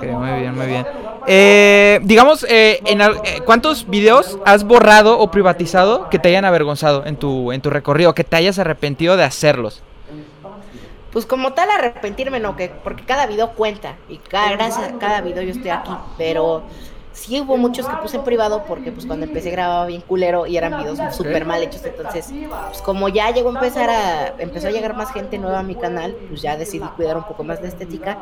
muy 0.00 0.40
bien, 0.40 0.54
muy 0.56 0.66
bien. 0.66 0.86
Eh, 1.28 2.00
digamos, 2.02 2.44
eh, 2.48 2.80
en 2.84 3.00
eh, 3.00 3.14
¿cuántos 3.44 3.88
videos 3.88 4.38
has 4.44 4.64
borrado 4.64 5.18
o 5.18 5.30
privatizado 5.30 6.08
que 6.10 6.18
te 6.18 6.28
hayan 6.28 6.44
avergonzado 6.44 7.06
en 7.06 7.16
tu, 7.16 7.52
en 7.52 7.60
tu 7.60 7.70
recorrido, 7.70 8.14
que 8.14 8.24
te 8.24 8.36
hayas 8.36 8.58
arrepentido 8.58 9.16
de 9.16 9.22
hacerlos? 9.22 9.82
Pues 11.12 11.24
como 11.24 11.52
tal 11.52 11.70
arrepentirme 11.70 12.40
no, 12.40 12.56
que 12.56 12.68
porque 12.82 13.04
cada 13.04 13.26
video 13.26 13.52
cuenta 13.52 13.94
y 14.08 14.18
cada, 14.18 14.50
gracias 14.50 14.92
a 14.92 14.98
cada 14.98 15.20
video 15.20 15.42
yo 15.42 15.52
estoy 15.52 15.70
aquí, 15.70 15.92
pero 16.18 16.64
sí 17.16 17.40
hubo 17.40 17.56
muchos 17.56 17.86
que 17.86 17.96
puse 17.96 18.18
en 18.18 18.24
privado 18.24 18.64
porque 18.68 18.92
pues 18.92 19.06
cuando 19.06 19.26
empecé 19.26 19.50
grababa 19.50 19.86
bien 19.86 20.02
culero 20.02 20.46
y 20.46 20.56
eran 20.56 20.78
videos 20.78 20.98
súper 21.16 21.46
mal 21.46 21.62
hechos, 21.62 21.84
entonces 21.84 22.28
pues 22.68 22.82
como 22.82 23.08
ya 23.08 23.30
llegó 23.30 23.48
a 23.50 23.54
empezar 23.54 23.90
a, 23.90 24.34
empezó 24.38 24.68
a 24.68 24.70
llegar 24.70 24.94
más 24.94 25.12
gente 25.12 25.38
nueva 25.38 25.60
a 25.60 25.62
mi 25.62 25.74
canal, 25.74 26.14
pues 26.28 26.42
ya 26.42 26.56
decidí 26.56 26.84
cuidar 26.96 27.16
un 27.16 27.24
poco 27.24 27.42
más 27.42 27.62
de 27.62 27.68
estética 27.68 28.18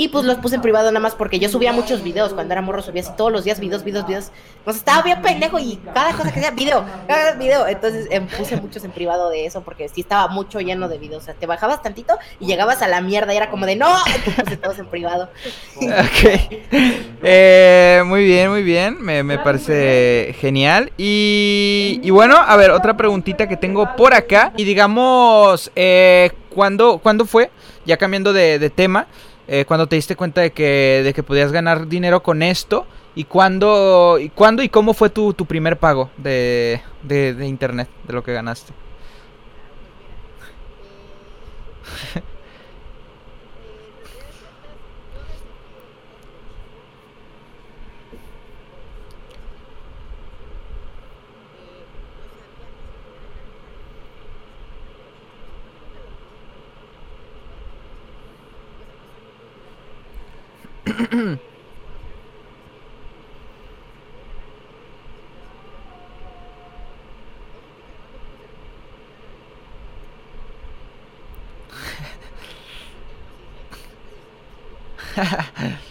y 0.00 0.08
pues 0.08 0.24
los 0.24 0.38
puse 0.38 0.54
en 0.54 0.62
privado 0.62 0.90
nada 0.90 0.98
más 1.00 1.14
porque 1.14 1.38
yo 1.38 1.50
subía 1.50 1.74
muchos 1.74 2.02
videos. 2.02 2.32
Cuando 2.32 2.54
era 2.54 2.62
morro 2.62 2.80
subía 2.80 3.02
así 3.02 3.10
todos 3.18 3.30
los 3.30 3.44
días 3.44 3.60
videos, 3.60 3.84
videos, 3.84 4.06
videos. 4.06 4.30
Pues 4.64 4.78
estaba 4.78 5.02
bien 5.02 5.20
pendejo 5.20 5.58
y 5.58 5.78
cada 5.92 6.14
cosa 6.14 6.32
que 6.32 6.40
hacía, 6.40 6.52
video, 6.52 6.86
cada 7.06 7.34
video. 7.34 7.66
Entonces 7.66 8.06
em, 8.10 8.26
puse 8.26 8.56
muchos 8.56 8.82
en 8.82 8.92
privado 8.92 9.28
de 9.28 9.44
eso 9.44 9.60
porque 9.60 9.90
sí 9.90 10.00
estaba 10.00 10.28
mucho 10.28 10.58
lleno 10.60 10.88
de 10.88 10.96
videos. 10.96 11.24
O 11.24 11.26
sea, 11.26 11.34
te 11.34 11.44
bajabas 11.44 11.82
tantito 11.82 12.14
y 12.40 12.46
llegabas 12.46 12.80
a 12.80 12.88
la 12.88 13.02
mierda 13.02 13.34
y 13.34 13.36
era 13.36 13.50
como 13.50 13.66
de 13.66 13.76
no, 13.76 13.94
puse 14.42 14.56
todos 14.56 14.78
en 14.78 14.86
privado. 14.86 15.28
Ok. 15.76 16.80
Eh, 17.22 18.02
muy 18.06 18.24
bien, 18.24 18.48
muy 18.48 18.62
bien. 18.62 19.02
Me, 19.02 19.22
me 19.22 19.38
parece 19.38 20.34
genial. 20.40 20.92
Y, 20.96 22.08
bueno, 22.10 22.38
a 22.38 22.56
ver, 22.56 22.70
otra 22.70 22.96
preguntita 22.96 23.46
que 23.46 23.58
tengo 23.58 23.94
por 23.96 24.14
acá. 24.14 24.54
Y 24.56 24.64
digamos, 24.64 25.70
eh, 25.76 26.30
¿cuándo, 26.48 26.96
¿cuándo 27.02 27.26
fue? 27.26 27.50
Ya 27.84 27.98
cambiando 27.98 28.32
de 28.32 28.70
tema. 28.70 29.06
Eh, 29.52 29.64
cuando 29.64 29.88
te 29.88 29.96
diste 29.96 30.14
cuenta 30.14 30.42
de 30.42 30.52
que, 30.52 31.02
de 31.02 31.12
que 31.12 31.24
podías 31.24 31.50
ganar 31.50 31.88
dinero 31.88 32.22
con 32.22 32.40
esto 32.40 32.86
y 33.16 33.24
cuándo 33.24 34.16
y, 34.20 34.28
cuándo 34.28 34.62
y 34.62 34.68
cómo 34.68 34.94
fue 34.94 35.10
tu, 35.10 35.34
tu 35.34 35.44
primer 35.44 35.76
pago 35.76 36.08
de, 36.18 36.80
de, 37.02 37.34
de 37.34 37.48
internet, 37.48 37.88
de 38.06 38.12
lo 38.12 38.22
que 38.22 38.32
ganaste. 38.32 38.72
Ha 75.14 75.24
ha 75.24 75.46
ha. 75.54 75.89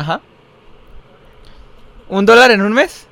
Ajá. 0.00 0.22
¿Un 2.08 2.24
dólar 2.24 2.50
en 2.52 2.62
un 2.62 2.72
mes? 2.72 3.06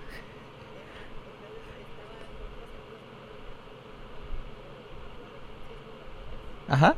Ajá. 6.68 6.96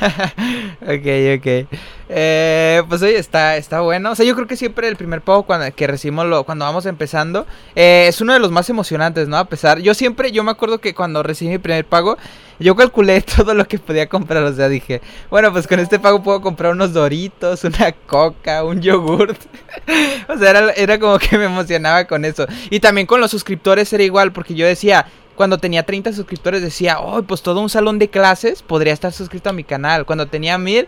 ok, 0.82 1.06
ok. 1.38 1.93
Eh, 2.08 2.82
pues 2.88 3.02
oye, 3.02 3.18
está, 3.18 3.56
está 3.56 3.80
bueno. 3.80 4.12
O 4.12 4.14
sea, 4.14 4.26
yo 4.26 4.34
creo 4.34 4.46
que 4.46 4.56
siempre 4.56 4.88
el 4.88 4.96
primer 4.96 5.22
pago 5.22 5.44
cuando, 5.44 5.74
que 5.74 5.86
recibimos 5.86 6.44
cuando 6.44 6.64
vamos 6.64 6.86
empezando 6.86 7.46
eh, 7.74 8.06
es 8.08 8.20
uno 8.20 8.32
de 8.32 8.38
los 8.38 8.50
más 8.50 8.68
emocionantes, 8.68 9.28
¿no? 9.28 9.36
A 9.36 9.46
pesar, 9.46 9.78
yo 9.80 9.94
siempre, 9.94 10.32
yo 10.32 10.44
me 10.44 10.50
acuerdo 10.50 10.78
que 10.78 10.94
cuando 10.94 11.22
recibí 11.22 11.50
mi 11.50 11.58
primer 11.58 11.84
pago, 11.84 12.18
yo 12.58 12.76
calculé 12.76 13.20
todo 13.36 13.54
lo 13.54 13.66
que 13.66 13.78
podía 13.78 14.08
comprar. 14.08 14.42
O 14.42 14.52
sea, 14.52 14.68
dije, 14.68 15.00
bueno, 15.30 15.52
pues 15.52 15.66
con 15.66 15.80
este 15.80 15.98
pago 15.98 16.22
puedo 16.22 16.40
comprar 16.40 16.72
unos 16.72 16.92
doritos, 16.92 17.64
una 17.64 17.92
coca, 17.92 18.64
un 18.64 18.80
yogurt. 18.80 19.38
o 20.28 20.38
sea, 20.38 20.50
era, 20.50 20.70
era 20.72 20.98
como 20.98 21.18
que 21.18 21.38
me 21.38 21.46
emocionaba 21.46 22.04
con 22.04 22.24
eso. 22.24 22.46
Y 22.70 22.80
también 22.80 23.06
con 23.06 23.20
los 23.20 23.30
suscriptores 23.30 23.92
era 23.92 24.02
igual, 24.02 24.32
porque 24.32 24.54
yo 24.54 24.66
decía, 24.66 25.06
cuando 25.34 25.58
tenía 25.58 25.82
30 25.84 26.12
suscriptores 26.12 26.62
decía, 26.62 27.00
oh, 27.00 27.22
pues 27.22 27.42
todo 27.42 27.60
un 27.60 27.70
salón 27.70 27.98
de 27.98 28.08
clases 28.08 28.62
podría 28.62 28.92
estar 28.92 29.12
suscrito 29.12 29.50
a 29.50 29.52
mi 29.52 29.64
canal. 29.64 30.06
Cuando 30.06 30.26
tenía 30.26 30.58
mil, 30.58 30.86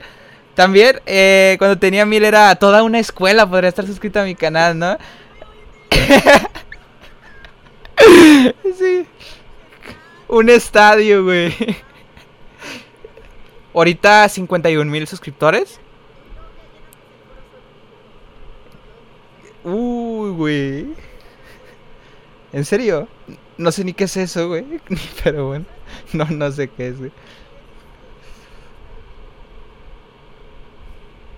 también, 0.56 1.00
eh, 1.04 1.56
cuando 1.58 1.78
tenía 1.78 2.06
mil 2.06 2.25
era 2.25 2.54
toda 2.54 2.82
una 2.82 2.98
escuela 2.98 3.46
podría 3.46 3.68
estar 3.68 3.86
suscrito 3.86 4.20
a 4.20 4.25
mi 4.25 4.34
canal, 4.34 4.78
¿no? 4.78 4.96
sí. 8.78 9.06
Un 10.28 10.48
estadio, 10.48 11.25
güey. 11.25 11.54
Ahorita 13.75 14.26
51 14.30 14.90
mil 14.90 15.06
suscriptores. 15.06 15.78
Uy, 19.62 20.30
güey. 20.30 20.86
¿En 22.54 22.64
serio? 22.64 23.08
No 23.58 23.70
sé 23.72 23.84
ni 23.84 23.92
qué 23.92 24.04
es 24.04 24.16
eso, 24.16 24.48
güey. 24.48 24.64
Pero 25.22 25.48
bueno. 25.48 25.66
No, 26.14 26.25
no 26.30 26.50
sé 26.50 26.68
qué 26.68 26.88
es, 26.88 26.98
güey. 26.98 27.12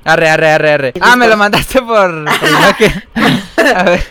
Arre, 0.09 0.31
arre, 0.31 0.49
arre, 0.49 0.71
arre. 0.71 0.93
Ah, 1.03 1.17
me 1.17 1.29
lo 1.29 1.37
mandaste 1.37 1.83
por. 1.83 2.25
por 3.55 3.67
a 3.67 3.83
ver. 3.83 4.03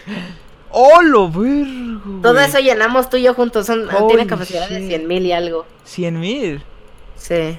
¡Oh, 0.69 1.01
lo 1.01 1.27
vergo! 1.27 2.21
Todo 2.21 2.39
eso 2.39 2.59
llenamos 2.59 3.09
tú 3.09 3.17
y 3.17 3.23
yo 3.23 3.33
juntos. 3.33 3.65
Son, 3.65 3.89
tiene 4.07 4.27
capacidad 4.27 4.69
de 4.69 4.87
100 4.87 5.07
mil 5.07 5.25
y 5.25 5.31
algo. 5.31 5.65
¿100 5.87 6.11
mil? 6.11 6.63
Sí. 7.15 7.57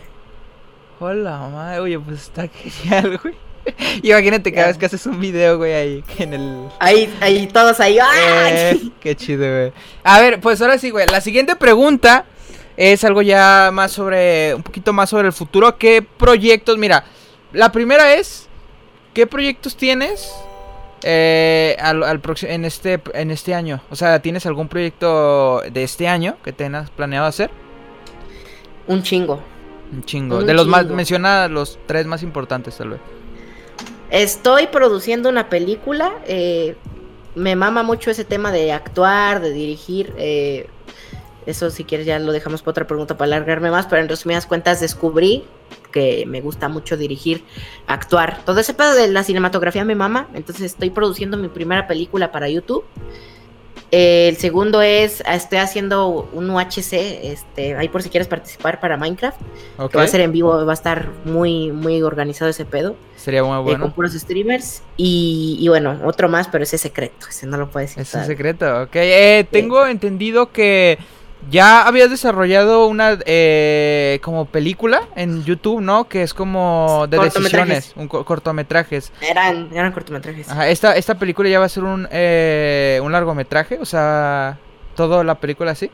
Hola, 1.01 1.49
madre. 1.53 1.81
Oye, 1.81 1.99
pues 1.99 2.23
está 2.23 2.47
genial, 2.47 3.19
güey. 3.21 3.35
Imagínate 4.05 4.53
cada 4.53 4.69
vez 4.69 4.79
que 4.79 4.87
haces 4.87 5.05
un 5.07 5.19
video, 5.19 5.59
güey, 5.59 5.73
ahí 5.75 6.05
en 6.19 6.35
el. 6.35 6.69
Ahí, 6.79 7.13
ahí, 7.21 7.49
todos 7.49 7.81
ahí. 7.81 7.99
Eh, 8.51 8.79
qué 9.01 9.17
chido, 9.17 9.51
güey. 9.51 9.73
A 10.05 10.21
ver, 10.21 10.39
pues 10.39 10.63
ahora 10.63 10.79
sí, 10.79 10.91
güey. 10.91 11.09
La 11.09 11.21
siguiente 11.21 11.57
pregunta 11.57 12.25
es 12.77 13.03
algo 13.03 13.21
ya 13.21 13.71
más 13.73 13.91
sobre. 13.91 14.55
Un 14.55 14.63
poquito 14.63 14.93
más 14.93 15.11
sobre 15.11 15.27
el 15.27 15.33
futuro. 15.33 15.77
¿Qué 15.77 16.03
proyectos? 16.03 16.79
Mira, 16.79 17.05
la 17.53 17.73
primera 17.73 18.15
es. 18.15 18.49
¿Qué 19.15 19.27
proyectos 19.27 19.77
tienes? 19.77 20.33
Eh, 21.03 21.77
al, 21.81 22.03
al 22.03 22.21
en 22.43 22.65
este 22.65 23.01
en 23.15 23.31
este 23.31 23.55
año. 23.55 23.81
O 23.91 23.97
sea, 23.97 24.21
¿tienes 24.21 24.47
algún 24.47 24.69
proyecto 24.69 25.61
de 25.61 25.83
este 25.83 26.09
año 26.09 26.37
que 26.45 26.53
tengas 26.53 26.91
planeado 26.91 27.27
hacer? 27.27 27.51
Un 28.87 29.03
chingo. 29.03 29.41
Un 29.93 30.05
chingo. 30.05 30.43
de 30.43 30.55
los 30.55 30.67
más. 30.67 30.87
Menciona 30.87 31.49
los 31.49 31.79
tres 31.87 32.07
más 32.07 32.23
importantes, 32.23 32.77
tal 32.77 32.91
vez. 32.91 33.01
Estoy 34.11 34.67
produciendo 34.69 35.29
una 35.29 35.49
película. 35.49 36.13
Eh, 36.27 36.77
me 37.35 37.55
mama 37.57 37.83
mucho 37.83 38.11
ese 38.11 38.25
tema 38.25 38.51
de 38.51 38.73
actuar, 38.73 39.41
de 39.41 39.53
dirigir. 39.53 40.13
Eh, 40.17 40.69
eso 41.47 41.71
si 41.71 41.85
quieres 41.85 42.07
ya 42.07 42.19
lo 42.19 42.33
dejamos 42.33 42.63
para 42.63 42.73
otra 42.73 42.87
pregunta 42.87 43.17
para 43.17 43.37
alargarme 43.37 43.71
más, 43.71 43.87
pero 43.87 44.03
en 44.03 44.09
resumidas 44.09 44.47
cuentas 44.47 44.81
descubrí 44.81 45.45
que 45.91 46.25
me 46.27 46.41
gusta 46.41 46.69
mucho 46.69 46.97
dirigir, 46.97 47.45
actuar. 47.87 48.43
Todo 48.45 48.61
ese 48.61 48.75
pedo 48.75 48.95
de 48.95 49.09
la 49.09 49.23
cinematografía 49.23 49.85
me 49.85 49.95
mama, 49.95 50.29
entonces 50.35 50.65
estoy 50.65 50.91
produciendo 50.91 51.37
mi 51.37 51.49
primera 51.49 51.87
película 51.87 52.33
para 52.33 52.49
YouTube 52.49 52.85
el 53.91 54.37
segundo 54.37 54.83
es, 54.83 55.23
estoy 55.27 55.59
haciendo 55.59 56.29
un 56.33 56.51
UHC, 56.51 56.93
este, 56.93 57.75
ahí 57.75 57.89
por 57.89 58.03
si 58.03 58.11
quieres 58.11 58.29
participar 58.29 58.81
para 58.81 58.99
Minecraft. 58.99 59.41
Que 59.91 59.97
va 59.97 60.05
a 60.05 60.09
ser 60.09 60.21
en 60.21 60.33
vivo, 60.33 60.65
va 60.67 60.73
a 60.73 60.75
estar 60.75 61.09
muy, 61.25 61.73
muy 61.73 62.03
organizado 62.03 62.51
ese 62.51 62.67
pedo. 62.67 62.97
Sería 63.17 63.43
muy 63.43 63.57
bueno. 63.63 63.79
Eh, 63.79 63.81
con 63.81 63.93
puros 63.93 64.13
streamers. 64.13 64.83
Y, 64.99 65.67
bueno, 65.69 65.99
otro 66.05 66.29
más, 66.29 66.49
pero 66.49 66.65
ese 66.65 66.77
es 66.77 66.83
secreto, 66.83 67.29
ese 67.31 67.47
no 67.47 67.57
lo 67.57 67.71
puedes 67.71 67.97
decir. 67.97 68.21
Es 68.21 68.27
secreto, 68.27 68.83
ok. 68.83 68.95
Eh, 68.95 69.47
tengo 69.51 69.87
entendido 69.87 70.53
que 70.53 70.99
ya 71.51 71.87
habías 71.87 72.11
desarrollado 72.11 72.87
una 72.87 73.19
eh, 73.25 74.19
como 74.23 74.47
película 74.47 75.03
en 75.17 75.45
YouTube, 75.45 75.81
¿no? 75.81 76.09
Que 76.09 76.23
es 76.23 76.35
como 76.35 77.07
de 77.09 77.19
decisiones, 77.19 77.93
un 77.97 78.09
cortometrajes. 78.09 79.13
Eran, 79.21 79.71
eran 79.73 79.93
cortometrajes. 79.93 80.49
Ajá, 80.49 80.69
esta, 80.69 80.97
esta 80.97 81.15
película 81.17 81.49
ya 81.49 81.59
va 81.59 81.67
a 81.67 81.71
ser 81.71 81.85
un, 81.85 82.09
eh, 82.11 83.01
un 83.03 83.13
largometraje, 83.13 83.79
o 83.81 83.85
sea, 83.85 84.59
toda 84.95 85.25
la 85.25 85.37
película 85.37 85.71
así. 85.71 85.91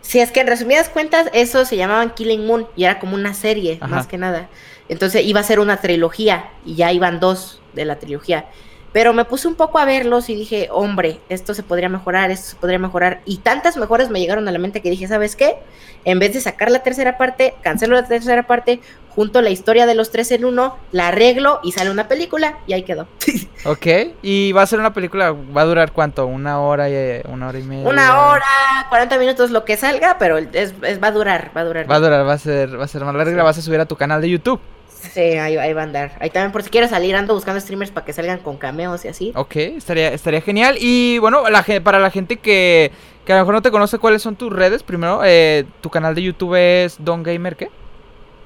Sí, 0.00 0.20
es 0.20 0.30
que 0.30 0.40
en 0.40 0.46
resumidas 0.46 0.88
cuentas, 0.88 1.28
eso 1.32 1.64
se 1.64 1.76
llamaban 1.76 2.14
Killing 2.14 2.46
Moon 2.46 2.66
y 2.76 2.84
era 2.84 2.98
como 2.98 3.14
una 3.14 3.34
serie, 3.34 3.78
más 3.88 4.06
que 4.06 4.16
nada. 4.16 4.48
Entonces 4.88 5.26
iba 5.26 5.40
a 5.40 5.42
ser 5.42 5.60
una 5.60 5.78
trilogía 5.78 6.50
y 6.64 6.76
ya 6.76 6.92
iban 6.92 7.20
dos 7.20 7.60
de 7.74 7.84
la 7.84 7.98
trilogía. 7.98 8.46
Pero 8.92 9.12
me 9.12 9.24
puse 9.24 9.48
un 9.48 9.54
poco 9.54 9.78
a 9.78 9.84
verlos 9.84 10.28
y 10.30 10.34
dije, 10.34 10.68
hombre, 10.70 11.20
esto 11.28 11.54
se 11.54 11.62
podría 11.62 11.88
mejorar, 11.88 12.30
esto 12.30 12.50
se 12.50 12.56
podría 12.56 12.78
mejorar. 12.78 13.20
Y 13.24 13.38
tantas 13.38 13.76
mejoras 13.76 14.10
me 14.10 14.20
llegaron 14.20 14.48
a 14.48 14.52
la 14.52 14.58
mente 14.58 14.80
que 14.80 14.90
dije, 14.90 15.06
¿sabes 15.06 15.36
qué? 15.36 15.56
En 16.04 16.18
vez 16.18 16.32
de 16.32 16.40
sacar 16.40 16.70
la 16.70 16.82
tercera 16.82 17.18
parte, 17.18 17.54
cancelo 17.62 17.94
la 17.94 18.06
tercera 18.06 18.46
parte, 18.46 18.80
junto 19.18 19.42
la 19.42 19.50
historia 19.50 19.84
de 19.86 19.94
los 19.94 20.10
tres 20.10 20.30
en 20.30 20.44
uno, 20.44 20.78
la 20.92 21.08
arreglo 21.08 21.60
y 21.64 21.72
sale 21.72 21.90
una 21.90 22.08
película 22.08 22.58
y 22.66 22.72
ahí 22.72 22.84
quedó. 22.84 23.08
ok, 23.64 23.86
y 24.22 24.52
va 24.52 24.62
a 24.62 24.66
ser 24.66 24.78
una 24.78 24.94
película, 24.94 25.32
¿va 25.32 25.62
a 25.62 25.64
durar 25.64 25.92
cuánto? 25.92 26.26
¿Una 26.26 26.60
hora 26.60 26.88
y 26.88 27.20
una 27.28 27.48
hora 27.48 27.58
y 27.58 27.62
media? 27.62 27.88
Una 27.88 28.28
hora, 28.28 28.44
40 28.88 29.18
minutos 29.18 29.50
lo 29.50 29.64
que 29.64 29.76
salga, 29.76 30.18
pero 30.18 30.38
es, 30.38 30.72
va 30.80 31.08
a 31.08 31.12
durar, 31.12 31.50
va 31.56 31.62
a 31.62 31.64
durar. 31.64 31.90
Va 31.90 31.96
a 31.96 32.00
durar, 32.00 32.26
va 32.26 32.34
a 32.34 32.38
ser, 32.38 32.78
va 32.78 32.84
a 32.84 32.88
ser 32.88 33.04
más 33.04 33.14
larga, 33.14 33.36
la 33.36 33.42
vas 33.42 33.58
a 33.58 33.62
subir 33.62 33.80
a 33.80 33.86
tu 33.86 33.96
canal 33.96 34.22
de 34.22 34.30
YouTube. 34.30 34.60
Sí, 35.00 35.20
ahí, 35.20 35.72
va 35.72 35.80
a 35.80 35.84
andar. 35.84 36.16
Ahí 36.20 36.30
también 36.30 36.52
por 36.52 36.62
si 36.62 36.70
quieres 36.70 36.90
salir, 36.90 37.14
ando 37.14 37.34
buscando 37.34 37.60
streamers 37.60 37.90
para 37.90 38.04
que 38.04 38.12
salgan 38.12 38.40
con 38.40 38.56
cameos 38.56 39.04
y 39.04 39.08
así. 39.08 39.32
Ok, 39.34 39.56
estaría, 39.56 40.12
estaría 40.12 40.40
genial. 40.40 40.76
Y 40.80 41.18
bueno, 41.18 41.48
la, 41.48 41.64
para 41.82 41.98
la 41.98 42.10
gente 42.10 42.36
que, 42.36 42.90
que 43.24 43.32
a 43.32 43.36
lo 43.36 43.42
mejor 43.42 43.54
no 43.54 43.62
te 43.62 43.70
conoce, 43.70 43.98
¿cuáles 43.98 44.22
son 44.22 44.36
tus 44.36 44.52
redes? 44.52 44.82
Primero, 44.82 45.20
eh, 45.24 45.64
tu 45.80 45.90
canal 45.90 46.14
de 46.14 46.22
YouTube 46.22 46.54
es 46.56 46.96
Don 46.98 47.22
Gamer, 47.22 47.56
¿qué? 47.56 47.70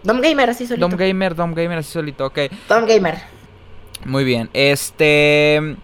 Dom 0.03 0.21
Gamer, 0.21 0.51
así 0.51 0.67
solito. 0.67 0.89
Dom 0.89 0.99
Gamer, 0.99 1.35
Dom 1.35 1.55
Gamer, 1.55 1.79
así 1.79 1.93
solito, 1.93 2.27
ok. 2.27 2.39
Dom 2.69 2.87
Gamer. 2.87 3.19
Muy 4.05 4.25
bien, 4.25 4.51
este... 4.53 5.77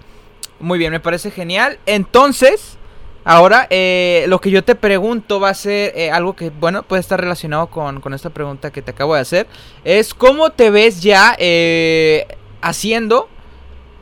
Muy 0.60 0.78
bien, 0.78 0.90
me 0.90 0.98
parece 0.98 1.30
genial. 1.30 1.78
Entonces, 1.87 2.77
Ahora, 3.25 3.66
eh, 3.70 4.25
lo 4.28 4.40
que 4.40 4.50
yo 4.50 4.64
te 4.64 4.75
pregunto 4.75 5.40
va 5.40 5.50
a 5.50 5.54
ser 5.54 5.92
eh, 5.96 6.10
algo 6.10 6.34
que, 6.34 6.50
bueno, 6.50 6.82
puede 6.82 7.00
estar 7.00 7.20
relacionado 7.20 7.66
con, 7.66 8.14
esta 8.14 8.30
pregunta 8.30 8.70
que 8.70 8.82
te 8.82 8.92
acabo 8.92 9.14
de 9.14 9.20
hacer. 9.20 9.46
Es 9.84 10.14
cómo 10.14 10.50
te 10.50 10.70
ves 10.70 11.02
ya 11.02 11.37
eh, 11.38 12.26
haciendo 12.62 13.28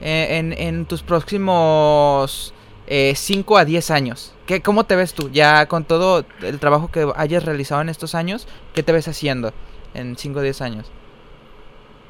en, 0.00 0.85
tus 0.87 1.02
próximos 1.02 2.54
5 2.88 3.58
a 3.58 3.64
10 3.64 3.90
años. 3.90 4.35
¿Qué, 4.46 4.62
¿Cómo 4.62 4.85
te 4.85 4.94
ves 4.94 5.12
tú? 5.14 5.30
Ya 5.30 5.66
con 5.66 5.85
todo 5.85 6.25
el 6.42 6.61
trabajo 6.61 6.88
que 6.92 7.11
hayas 7.16 7.44
realizado 7.44 7.80
en 7.80 7.88
estos 7.88 8.14
años, 8.14 8.46
¿qué 8.75 8.85
te 8.85 8.92
ves 8.92 9.08
haciendo 9.08 9.52
en 9.94 10.16
5 10.16 10.38
o 10.38 10.42
10 10.42 10.61
años? 10.61 10.87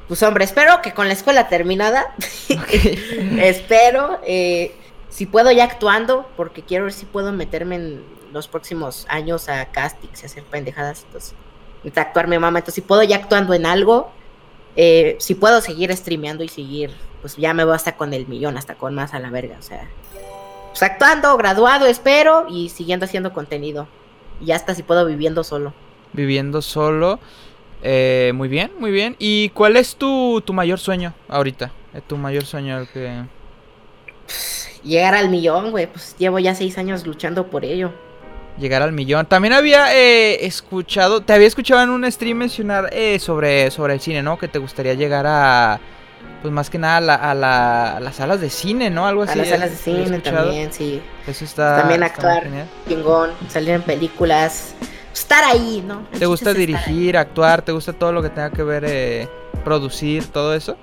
Pues 0.07 0.21
hombre, 0.23 0.45
espero 0.45 0.81
que 0.81 0.93
con 0.93 1.07
la 1.07 1.13
escuela 1.13 1.49
terminada, 1.49 2.13
espero 3.41 4.21
si 5.09 5.25
puedo 5.25 5.51
ya 5.51 5.63
actuando, 5.63 6.27
porque 6.35 6.61
quiero 6.61 6.85
ver 6.85 6.93
si 6.93 7.05
puedo 7.05 7.31
meterme 7.31 7.75
en 7.75 8.03
los 8.33 8.47
próximos 8.47 9.05
años 9.09 9.49
a 9.49 9.65
castings 9.71 10.23
y 10.23 10.25
hacer 10.25 10.43
pendejadas. 10.43 11.03
Entonces, 11.05 11.35
actuar 11.95 12.27
mi 12.27 12.37
mamá. 12.37 12.59
Entonces, 12.59 12.75
si 12.75 12.81
puedo 12.81 13.03
ya 13.03 13.17
actuando 13.17 13.53
en 13.53 13.65
algo, 13.65 14.11
eh, 14.75 15.15
si 15.19 15.35
puedo 15.35 15.61
seguir 15.61 15.95
streameando 15.95 16.43
y 16.43 16.47
seguir, 16.49 16.91
pues 17.21 17.35
ya 17.37 17.53
me 17.53 17.63
voy 17.63 17.75
hasta 17.75 17.95
con 17.95 18.13
el 18.13 18.27
millón, 18.27 18.57
hasta 18.57 18.75
con 18.75 18.93
más 18.93 19.13
a 19.13 19.19
la 19.19 19.29
verga. 19.29 19.57
O 19.59 19.61
sea, 19.61 19.87
pues 20.69 20.83
actuando, 20.83 21.35
graduado, 21.37 21.87
espero, 21.87 22.45
y 22.49 22.69
siguiendo 22.69 23.05
haciendo 23.05 23.33
contenido. 23.33 23.87
Y 24.45 24.51
hasta 24.51 24.75
si 24.75 24.83
puedo 24.83 25.05
viviendo 25.05 25.43
solo. 25.43 25.73
Viviendo 26.13 26.61
solo. 26.61 27.19
Eh, 27.81 28.31
muy 28.35 28.49
bien, 28.49 28.71
muy 28.79 28.91
bien. 28.91 29.15
¿Y 29.19 29.49
cuál 29.49 29.77
es 29.77 29.95
tu, 29.95 30.41
tu 30.41 30.53
mayor 30.53 30.79
sueño 30.79 31.13
ahorita? 31.27 31.71
Eh, 31.93 32.01
tu 32.05 32.17
mayor 32.17 32.45
sueño 32.45 32.85
que... 32.93 33.23
Llegar 34.83 35.15
al 35.15 35.29
millón, 35.29 35.71
güey. 35.71 35.87
Pues 35.87 36.15
llevo 36.17 36.39
ya 36.39 36.55
seis 36.55 36.77
años 36.77 37.05
luchando 37.05 37.47
por 37.47 37.65
ello. 37.65 37.91
Llegar 38.57 38.81
al 38.81 38.91
millón. 38.91 39.25
También 39.25 39.53
había 39.53 39.95
eh, 39.95 40.45
escuchado, 40.45 41.21
te 41.21 41.33
había 41.33 41.47
escuchado 41.47 41.83
en 41.83 41.89
un 41.89 42.09
stream 42.11 42.37
mencionar 42.37 42.89
eh, 42.91 43.19
sobre, 43.19 43.69
sobre 43.69 43.93
el 43.93 43.99
cine, 43.99 44.23
¿no? 44.23 44.39
Que 44.39 44.47
te 44.47 44.57
gustaría 44.57 44.95
llegar 44.95 45.25
a, 45.27 45.79
pues 46.41 46.53
más 46.53 46.69
que 46.69 46.77
nada 46.77 46.97
a, 46.97 47.33
la, 47.33 47.97
a, 47.97 47.99
las 47.99 48.15
salas 48.15 48.39
de 48.41 48.49
cine, 48.49 48.89
¿no? 48.89 49.05
Algo 49.05 49.23
así. 49.23 49.33
A 49.33 49.35
las 49.35 49.49
salas 49.49 49.71
de 49.71 49.77
cine 49.77 50.19
también, 50.19 50.71
sí. 50.71 51.01
Eso 51.27 51.45
está. 51.45 51.77
También 51.77 52.03
actuar, 52.03 52.47
chingón, 52.87 53.31
salir 53.49 53.71
en 53.71 53.81
películas, 53.81 54.73
estar 55.13 55.43
ahí, 55.43 55.83
¿no? 55.85 56.07
¿Te 56.17 56.25
gusta 56.25 56.53
dirigir, 56.53 57.17
actuar? 57.17 57.61
¿Te 57.61 57.71
gusta 57.71 57.93
todo 57.93 58.11
lo 58.11 58.21
que 58.21 58.29
tenga 58.29 58.51
que 58.51 58.63
ver, 58.63 58.85
eh, 58.87 59.27
producir, 59.63 60.25
todo 60.27 60.53
eso? 60.53 60.77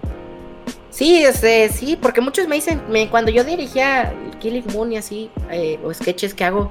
Sí, 0.95 1.25
este, 1.25 1.71
sí, 1.71 1.99
porque 2.01 2.21
muchos 2.21 2.47
me 2.47 2.55
dicen, 2.55 2.81
me, 2.89 3.11
cuando 3.11 3.33
yo 3.33 3.43
dirigía 3.43 4.15
Killing 4.39 4.65
Moon 4.73 4.93
y 4.93 4.97
así, 4.97 5.29
eh, 5.51 5.81
o 5.83 5.93
sketches 5.93 6.35
que 6.35 6.45
hago, 6.45 6.69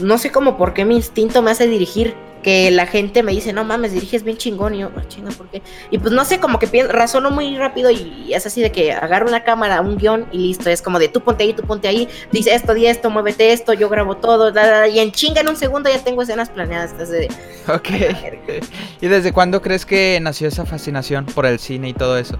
no 0.00 0.18
sé 0.18 0.32
cómo 0.32 0.56
por 0.56 0.74
qué 0.74 0.84
mi 0.84 0.96
instinto 0.96 1.40
me 1.40 1.52
hace 1.52 1.68
dirigir. 1.68 2.14
Que 2.42 2.70
la 2.70 2.86
gente 2.86 3.22
me 3.22 3.32
dice, 3.32 3.54
no 3.54 3.64
mames, 3.64 3.92
diriges 3.94 4.22
bien 4.22 4.36
chingón. 4.36 4.74
Y 4.74 4.80
yo, 4.80 4.90
ah, 4.94 5.02
chinga, 5.08 5.30
¿por 5.30 5.48
qué? 5.48 5.62
Y 5.90 5.96
pues 5.96 6.12
no 6.12 6.26
sé, 6.26 6.40
como 6.40 6.58
que 6.58 6.82
razono 6.82 7.30
muy 7.30 7.56
rápido 7.56 7.90
y 7.90 8.34
es 8.34 8.44
así 8.44 8.60
de 8.60 8.70
que 8.70 8.92
agarro 8.92 9.28
una 9.28 9.44
cámara, 9.44 9.80
un 9.80 9.96
guion 9.96 10.26
y 10.30 10.48
listo. 10.48 10.68
Es 10.68 10.82
como 10.82 10.98
de 10.98 11.08
tú 11.08 11.22
ponte 11.22 11.44
ahí, 11.44 11.54
tú 11.54 11.62
ponte 11.62 11.88
ahí, 11.88 12.06
dice 12.32 12.54
esto, 12.54 12.74
di 12.74 12.86
esto, 12.86 13.08
muévete 13.08 13.54
esto, 13.54 13.72
yo 13.72 13.88
grabo 13.88 14.18
todo. 14.18 14.52
y 14.88 14.98
en 14.98 15.12
chinga 15.12 15.40
en 15.40 15.48
un 15.48 15.56
segundo 15.56 15.88
ya 15.88 16.04
tengo 16.04 16.20
escenas 16.20 16.50
planeadas. 16.50 16.98
De, 17.08 17.28
ok. 17.68 17.88
¿Y 19.00 19.06
desde 19.06 19.32
cuándo 19.32 19.62
crees 19.62 19.86
que 19.86 20.18
nació 20.20 20.48
esa 20.48 20.66
fascinación 20.66 21.24
por 21.24 21.46
el 21.46 21.58
cine 21.58 21.88
y 21.88 21.94
todo 21.94 22.18
eso? 22.18 22.38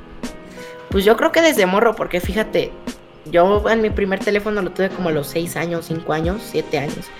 Pues 0.94 1.04
yo 1.04 1.16
creo 1.16 1.32
que 1.32 1.42
desde 1.42 1.66
morro, 1.66 1.96
porque 1.96 2.20
fíjate, 2.20 2.70
yo 3.24 3.68
en 3.68 3.82
mi 3.82 3.90
primer 3.90 4.20
teléfono 4.20 4.62
lo 4.62 4.70
tuve 4.70 4.90
como 4.90 5.08
a 5.08 5.12
los 5.12 5.26
6 5.26 5.56
años, 5.56 5.86
5 5.86 6.12
años, 6.12 6.40
7 6.52 6.78
años. 6.78 7.10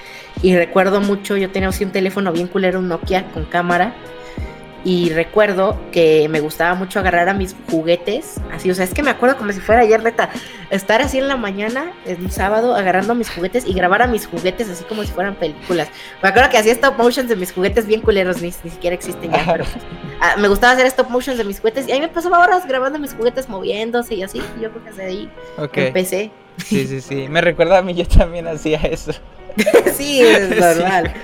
Y 0.43 0.55
recuerdo 0.55 1.01
mucho, 1.01 1.37
yo 1.37 1.51
tenía 1.51 1.71
así 1.71 1.83
un 1.83 1.91
teléfono 1.91 2.31
bien 2.31 2.47
culero, 2.47 2.79
un 2.79 2.87
Nokia 2.87 3.33
con 3.33 3.45
cámara. 3.47 3.97
Y 4.85 5.09
recuerdo 5.11 5.81
que 5.93 6.29
me 6.29 6.41
gustaba 6.41 6.75
mucho 6.75 6.99
agarrar 6.99 7.31
a 7.31 7.35
mis 7.35 7.57
juguetes, 7.71 8.39
así, 8.53 8.71
o 8.71 8.75
sea, 8.75 8.85
es 8.85 8.93
que 8.93 9.03
me 9.03 9.11
acuerdo 9.11 9.39
como 9.39 9.51
si 9.51 9.61
fuera 9.61 9.81
ayer, 9.81 10.03
neta, 10.03 10.29
estar 10.69 11.01
así 11.01 11.19
en 11.19 11.27
la 11.27 11.39
mañana, 11.39 11.93
en 12.05 12.23
un 12.23 12.31
sábado, 12.31 12.75
agarrando 12.75 13.15
mis 13.15 13.31
juguetes 13.31 13.67
y 13.67 13.73
grabar 13.73 14.03
a 14.03 14.07
mis 14.07 14.27
juguetes 14.27 14.69
así 14.69 14.85
como 14.85 15.03
si 15.03 15.11
fueran 15.11 15.37
películas. 15.37 15.89
Me 16.23 16.29
acuerdo 16.29 16.51
que 16.51 16.59
hacía 16.59 16.73
stop 16.73 16.99
motions 16.99 17.31
de 17.31 17.37
mis 17.37 17.51
juguetes 17.51 17.87
bien 17.87 18.03
culeros, 18.03 18.43
ni, 18.43 18.53
siquiera 18.53 18.95
existen 18.95 19.31
ya, 19.31 19.47
pero 19.51 19.65
ah, 20.21 20.37
me 20.37 20.49
gustaba 20.49 20.75
hacer 20.75 20.85
stop 20.87 21.09
motions 21.09 21.39
de 21.39 21.45
mis 21.45 21.61
juguetes 21.61 21.89
y 21.89 21.93
ahí 21.93 22.01
me 22.01 22.09
pasaba 22.09 22.41
horas 22.41 22.67
grabando 22.69 22.99
mis 22.99 23.15
juguetes 23.15 23.49
moviéndose 23.49 24.17
y 24.17 24.23
así, 24.23 24.43
yo 24.61 24.71
creo 24.71 24.85
que 24.85 24.91
desde 24.91 25.05
ahí 25.07 25.31
empecé. 25.73 26.31
Sí, 26.59 26.87
sí, 26.87 27.01
sí, 27.01 27.27
me 27.29 27.41
recuerda 27.41 27.79
a 27.79 27.83
mí, 27.83 27.95
yo 27.95 28.07
también 28.07 28.47
hacía 28.47 28.79
eso. 28.83 29.13
sí, 29.97 30.21
es 30.21 30.51
normal. 30.51 31.15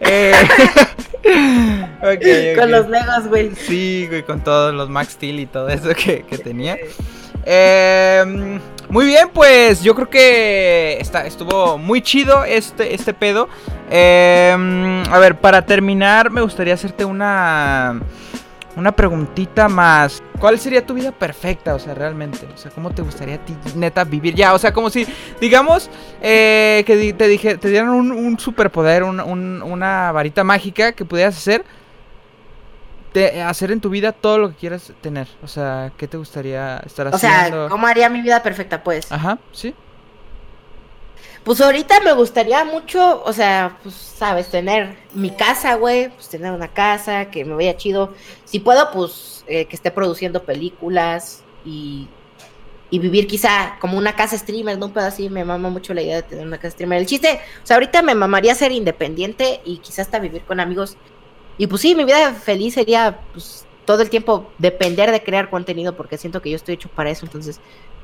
Eh, 0.00 0.32
con 2.58 2.70
los 2.70 2.88
Legos, 2.88 3.28
güey. 3.28 3.54
Sí, 3.54 4.06
güey, 4.08 4.22
con 4.22 4.40
todos 4.42 4.74
los 4.74 4.88
Max 4.88 5.12
Steel 5.12 5.40
y 5.40 5.46
todo 5.46 5.68
eso 5.68 5.88
que, 5.94 6.24
tenía. 6.42 6.76
Em, 7.44 8.60
muy 8.88 9.06
bien, 9.06 9.28
pues 9.32 9.82
yo 9.82 9.94
creo 9.94 10.10
que 10.10 10.98
está, 11.00 11.26
estuvo 11.26 11.78
muy 11.78 12.02
chido 12.02 12.44
este, 12.44 12.94
este 12.94 13.14
pedo. 13.14 13.48
Em, 13.90 15.02
a 15.10 15.18
ver, 15.18 15.36
para 15.36 15.64
terminar, 15.64 16.30
me 16.30 16.40
gustaría 16.40 16.74
hacerte 16.74 17.04
una 17.04 18.00
una 18.76 18.92
preguntita 18.92 19.68
más. 19.68 20.22
¿Cuál 20.38 20.58
sería 20.58 20.84
tu 20.84 20.94
vida 20.94 21.12
perfecta? 21.12 21.74
O 21.74 21.78
sea, 21.78 21.94
realmente. 21.94 22.46
O 22.52 22.56
sea, 22.56 22.70
¿cómo 22.70 22.90
te 22.90 23.02
gustaría 23.02 23.36
a 23.36 23.38
ti, 23.38 23.56
neta, 23.74 24.04
vivir 24.04 24.34
ya? 24.34 24.54
O 24.54 24.58
sea, 24.58 24.72
como 24.72 24.90
si, 24.90 25.06
digamos, 25.40 25.90
eh, 26.20 26.82
que 26.86 27.12
te, 27.12 27.28
dije, 27.28 27.58
te 27.58 27.68
dieran 27.68 27.90
un, 27.90 28.38
superpoder, 28.38 29.02
una 29.02 30.12
varita 30.12 30.44
mágica 30.44 30.92
que 30.92 31.04
pudieras 31.04 31.36
hacer. 31.36 31.64
hacer 33.44 33.70
en 33.70 33.80
tu 33.80 33.90
vida 33.90 34.12
todo 34.12 34.38
lo 34.38 34.50
que 34.50 34.56
quieras 34.56 34.92
tener. 35.00 35.28
O 35.42 35.48
sea, 35.48 35.92
¿qué 35.96 36.08
te 36.08 36.16
gustaría 36.16 36.78
estar 36.78 37.08
haciendo? 37.08 37.64
O 37.64 37.66
sea, 37.66 37.68
¿cómo 37.68 37.86
haría 37.86 38.08
mi 38.08 38.22
vida 38.22 38.42
perfecta, 38.42 38.82
pues? 38.82 39.10
Ajá, 39.12 39.38
sí. 39.52 39.74
Pues 41.44 41.60
ahorita 41.60 42.00
me 42.00 42.12
gustaría 42.12 42.64
mucho, 42.64 43.22
o 43.24 43.32
sea, 43.32 43.78
pues, 43.82 43.94
sabes, 43.94 44.48
tener 44.48 44.96
mi 45.12 45.30
casa, 45.30 45.74
güey, 45.74 46.08
pues 46.10 46.28
tener 46.28 46.52
una 46.52 46.68
casa, 46.68 47.30
que 47.30 47.44
me 47.44 47.54
vaya 47.54 47.76
chido. 47.76 48.14
Si 48.44 48.60
puedo, 48.60 48.90
pues, 48.92 49.44
eh, 49.48 49.66
que 49.66 49.74
esté 49.74 49.90
produciendo 49.90 50.44
películas 50.44 51.42
y, 51.64 52.06
y, 52.90 52.98
vivir 53.00 53.26
quizá 53.26 53.76
como 53.80 53.98
una 53.98 54.14
casa 54.14 54.38
streamer, 54.38 54.78
¿no? 54.78 54.92
Pero 54.92 55.06
así 55.06 55.28
me 55.28 55.44
mama 55.44 55.68
mucho 55.68 55.94
la 55.94 56.02
idea 56.02 56.16
de 56.16 56.22
tener 56.22 56.46
una 56.46 56.58
casa 56.58 56.70
streamer. 56.72 56.98
El 57.00 57.06
chiste, 57.06 57.40
o 57.62 57.66
sea, 57.66 57.76
ahorita 57.76 58.02
me 58.02 58.14
mamaría 58.14 58.54
ser 58.54 58.70
independiente 58.70 59.60
y 59.64 59.78
quizás 59.78 60.06
hasta 60.06 60.20
vivir 60.20 60.42
con 60.42 60.60
amigos. 60.60 60.96
Y 61.58 61.66
pues 61.66 61.82
sí, 61.82 61.94
mi 61.94 62.04
vida 62.04 62.32
feliz 62.34 62.74
sería, 62.74 63.20
pues, 63.32 63.66
todo 63.84 64.02
el 64.02 64.10
tiempo 64.10 64.50
depender 64.58 65.10
de 65.10 65.22
crear 65.22 65.50
contenido 65.50 65.96
porque 65.96 66.18
siento 66.18 66.40
que 66.40 66.50
yo 66.50 66.56
estoy 66.56 66.74
hecho 66.74 66.88
para 66.88 67.10
eso, 67.10 67.26
entonces 67.26 67.60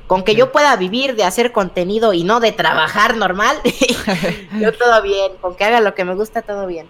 con 0.09 0.23
que 0.23 0.33
yo 0.33 0.51
pueda 0.51 0.75
vivir 0.75 1.15
de 1.15 1.23
hacer 1.23 1.51
contenido 1.51 2.13
y 2.13 2.23
no 2.23 2.39
de 2.39 2.51
trabajar 2.51 3.15
normal, 3.15 3.57
yo 4.59 4.73
todo 4.79 5.03
bien, 5.03 5.33
con 5.39 5.55
que 5.55 5.65
haga 5.65 5.81
lo 5.81 5.93
que 5.93 6.03
me 6.03 6.15
gusta, 6.15 6.41
todo 6.41 6.65
bien. 6.65 6.87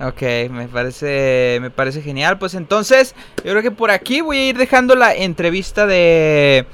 Ok, 0.00 0.50
me 0.50 0.66
parece, 0.66 1.58
me 1.60 1.70
parece 1.70 2.02
genial. 2.02 2.38
Pues 2.38 2.54
entonces, 2.54 3.14
yo 3.36 3.52
creo 3.52 3.62
que 3.62 3.70
por 3.70 3.92
aquí 3.92 4.20
voy 4.20 4.38
a 4.38 4.48
ir 4.48 4.58
dejando 4.58 4.96
la 4.96 5.14
entrevista 5.14 5.86
de 5.86 6.66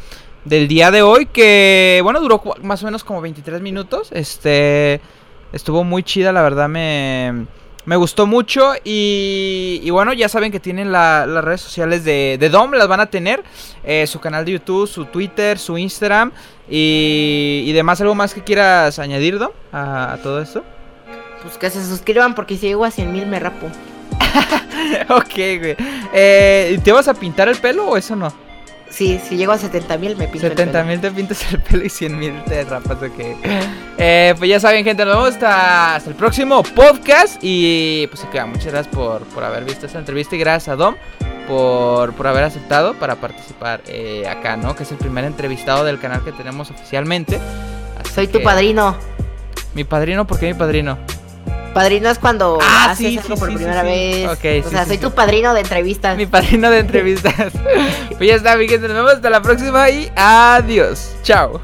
del 0.46 0.66
día 0.66 0.90
de 0.90 1.02
hoy, 1.02 1.26
que 1.26 2.00
bueno, 2.02 2.20
duró 2.20 2.42
más 2.62 2.82
o 2.82 2.86
menos 2.86 3.04
como 3.04 3.20
23 3.20 3.60
minutos. 3.60 4.08
Este, 4.12 5.02
estuvo 5.52 5.84
muy 5.84 6.02
chida, 6.02 6.32
la 6.32 6.40
verdad 6.40 6.70
me 6.70 7.46
me 7.84 7.96
gustó 7.96 8.26
mucho 8.26 8.72
y, 8.84 9.88
bueno, 9.90 10.12
ya 10.12 10.28
saben 10.28 10.52
que 10.52 10.60
tienen 10.60 10.92
las 10.92 11.26
redes 11.44 11.60
sociales 11.60 12.04
de, 12.04 12.36
de, 12.38 12.48
Dom, 12.48 12.72
las 12.72 12.88
van 12.88 13.00
a 13.00 13.06
tener. 13.06 13.42
Eh, 13.84 14.06
su 14.06 14.20
canal 14.20 14.44
de 14.44 14.52
YouTube, 14.52 14.86
su 14.86 15.06
Twitter, 15.06 15.58
su 15.58 15.76
Instagram 15.76 16.32
y, 16.68 17.64
y 17.66 17.72
demás. 17.72 18.00
¿Algo 18.00 18.14
más 18.14 18.34
que 18.34 18.42
quieras 18.42 18.98
añadir, 18.98 19.38
Dom, 19.38 19.50
a, 19.72 20.18
todo 20.22 20.40
esto? 20.40 20.62
Pues 21.42 21.58
que 21.58 21.70
se 21.70 21.84
suscriban 21.84 22.34
porque 22.34 22.56
si 22.56 22.68
llego 22.68 22.84
a 22.84 22.90
100 22.90 23.12
mil 23.12 23.26
me 23.26 23.40
rapo. 23.40 23.66
ok, 25.08 25.34
güey. 25.34 25.76
Eh, 26.12 26.78
¿Te 26.84 26.92
vas 26.92 27.08
a 27.08 27.14
pintar 27.14 27.48
el 27.48 27.56
pelo 27.56 27.88
o 27.88 27.96
eso 27.96 28.14
no? 28.14 28.32
Sí, 28.92 29.18
si 29.26 29.36
llego 29.36 29.52
a 29.52 29.58
70 29.58 29.96
mil 29.96 30.16
me 30.16 30.28
pinto 30.28 30.46
70 30.48 30.84
mil 30.84 31.00
te 31.00 31.10
pintas 31.10 31.50
el 31.50 31.60
pelo 31.60 31.82
y 31.82 31.88
100 31.88 32.18
mil 32.18 32.44
te 32.44 32.62
rapas, 32.64 32.98
ok. 32.98 33.18
Eh, 33.98 34.34
pues 34.36 34.50
ya 34.50 34.60
saben, 34.60 34.84
gente, 34.84 35.04
nos 35.04 35.14
vemos 35.14 35.34
hasta, 35.34 36.02
el 36.06 36.14
próximo 36.14 36.62
podcast. 36.62 37.38
Y 37.40 38.06
pues 38.08 38.20
se 38.20 38.28
queda. 38.28 38.46
Muchas 38.46 38.66
gracias 38.66 38.94
por, 38.94 39.22
por 39.26 39.44
haber 39.44 39.64
visto 39.64 39.86
esta 39.86 39.98
entrevista 39.98 40.36
y 40.36 40.38
gracias 40.40 40.68
a 40.68 40.76
Dom 40.76 40.96
por, 41.46 42.12
por 42.14 42.26
haber 42.26 42.44
aceptado 42.44 42.94
para 42.94 43.16
participar 43.16 43.80
eh, 43.86 44.26
acá, 44.28 44.56
¿no? 44.56 44.74
Que 44.74 44.82
es 44.82 44.92
el 44.92 44.98
primer 44.98 45.24
entrevistado 45.24 45.84
del 45.84 45.98
canal 45.98 46.24
que 46.24 46.32
tenemos 46.32 46.70
oficialmente. 46.70 47.40
Soy 48.14 48.26
tu 48.26 48.42
padrino. 48.42 48.96
Mi 49.74 49.84
padrino, 49.84 50.26
¿por 50.26 50.38
qué 50.38 50.46
mi 50.46 50.54
padrino? 50.54 50.98
Padrino 51.74 52.10
es 52.10 52.18
cuando 52.18 52.58
ah, 52.60 52.90
haces 52.90 53.18
algo 53.18 53.36
por 53.36 53.52
primera 53.54 53.82
vez. 53.82 54.28
o 54.64 54.70
sea, 54.70 54.84
soy 54.86 54.98
tu 54.98 55.12
padrino 55.12 55.54
de 55.54 55.60
entrevistas. 55.60 56.16
Mi 56.16 56.26
padrino 56.26 56.70
de 56.70 56.80
entrevistas. 56.80 57.52
pues 58.18 58.28
ya 58.28 58.34
está, 58.36 58.56
mi 58.56 58.68
gente. 58.68 58.88
Nos 58.88 58.96
vemos 58.96 59.12
hasta 59.14 59.30
la 59.30 59.42
próxima 59.42 59.88
y 59.90 60.10
adiós. 60.16 61.14
Chao. 61.22 61.62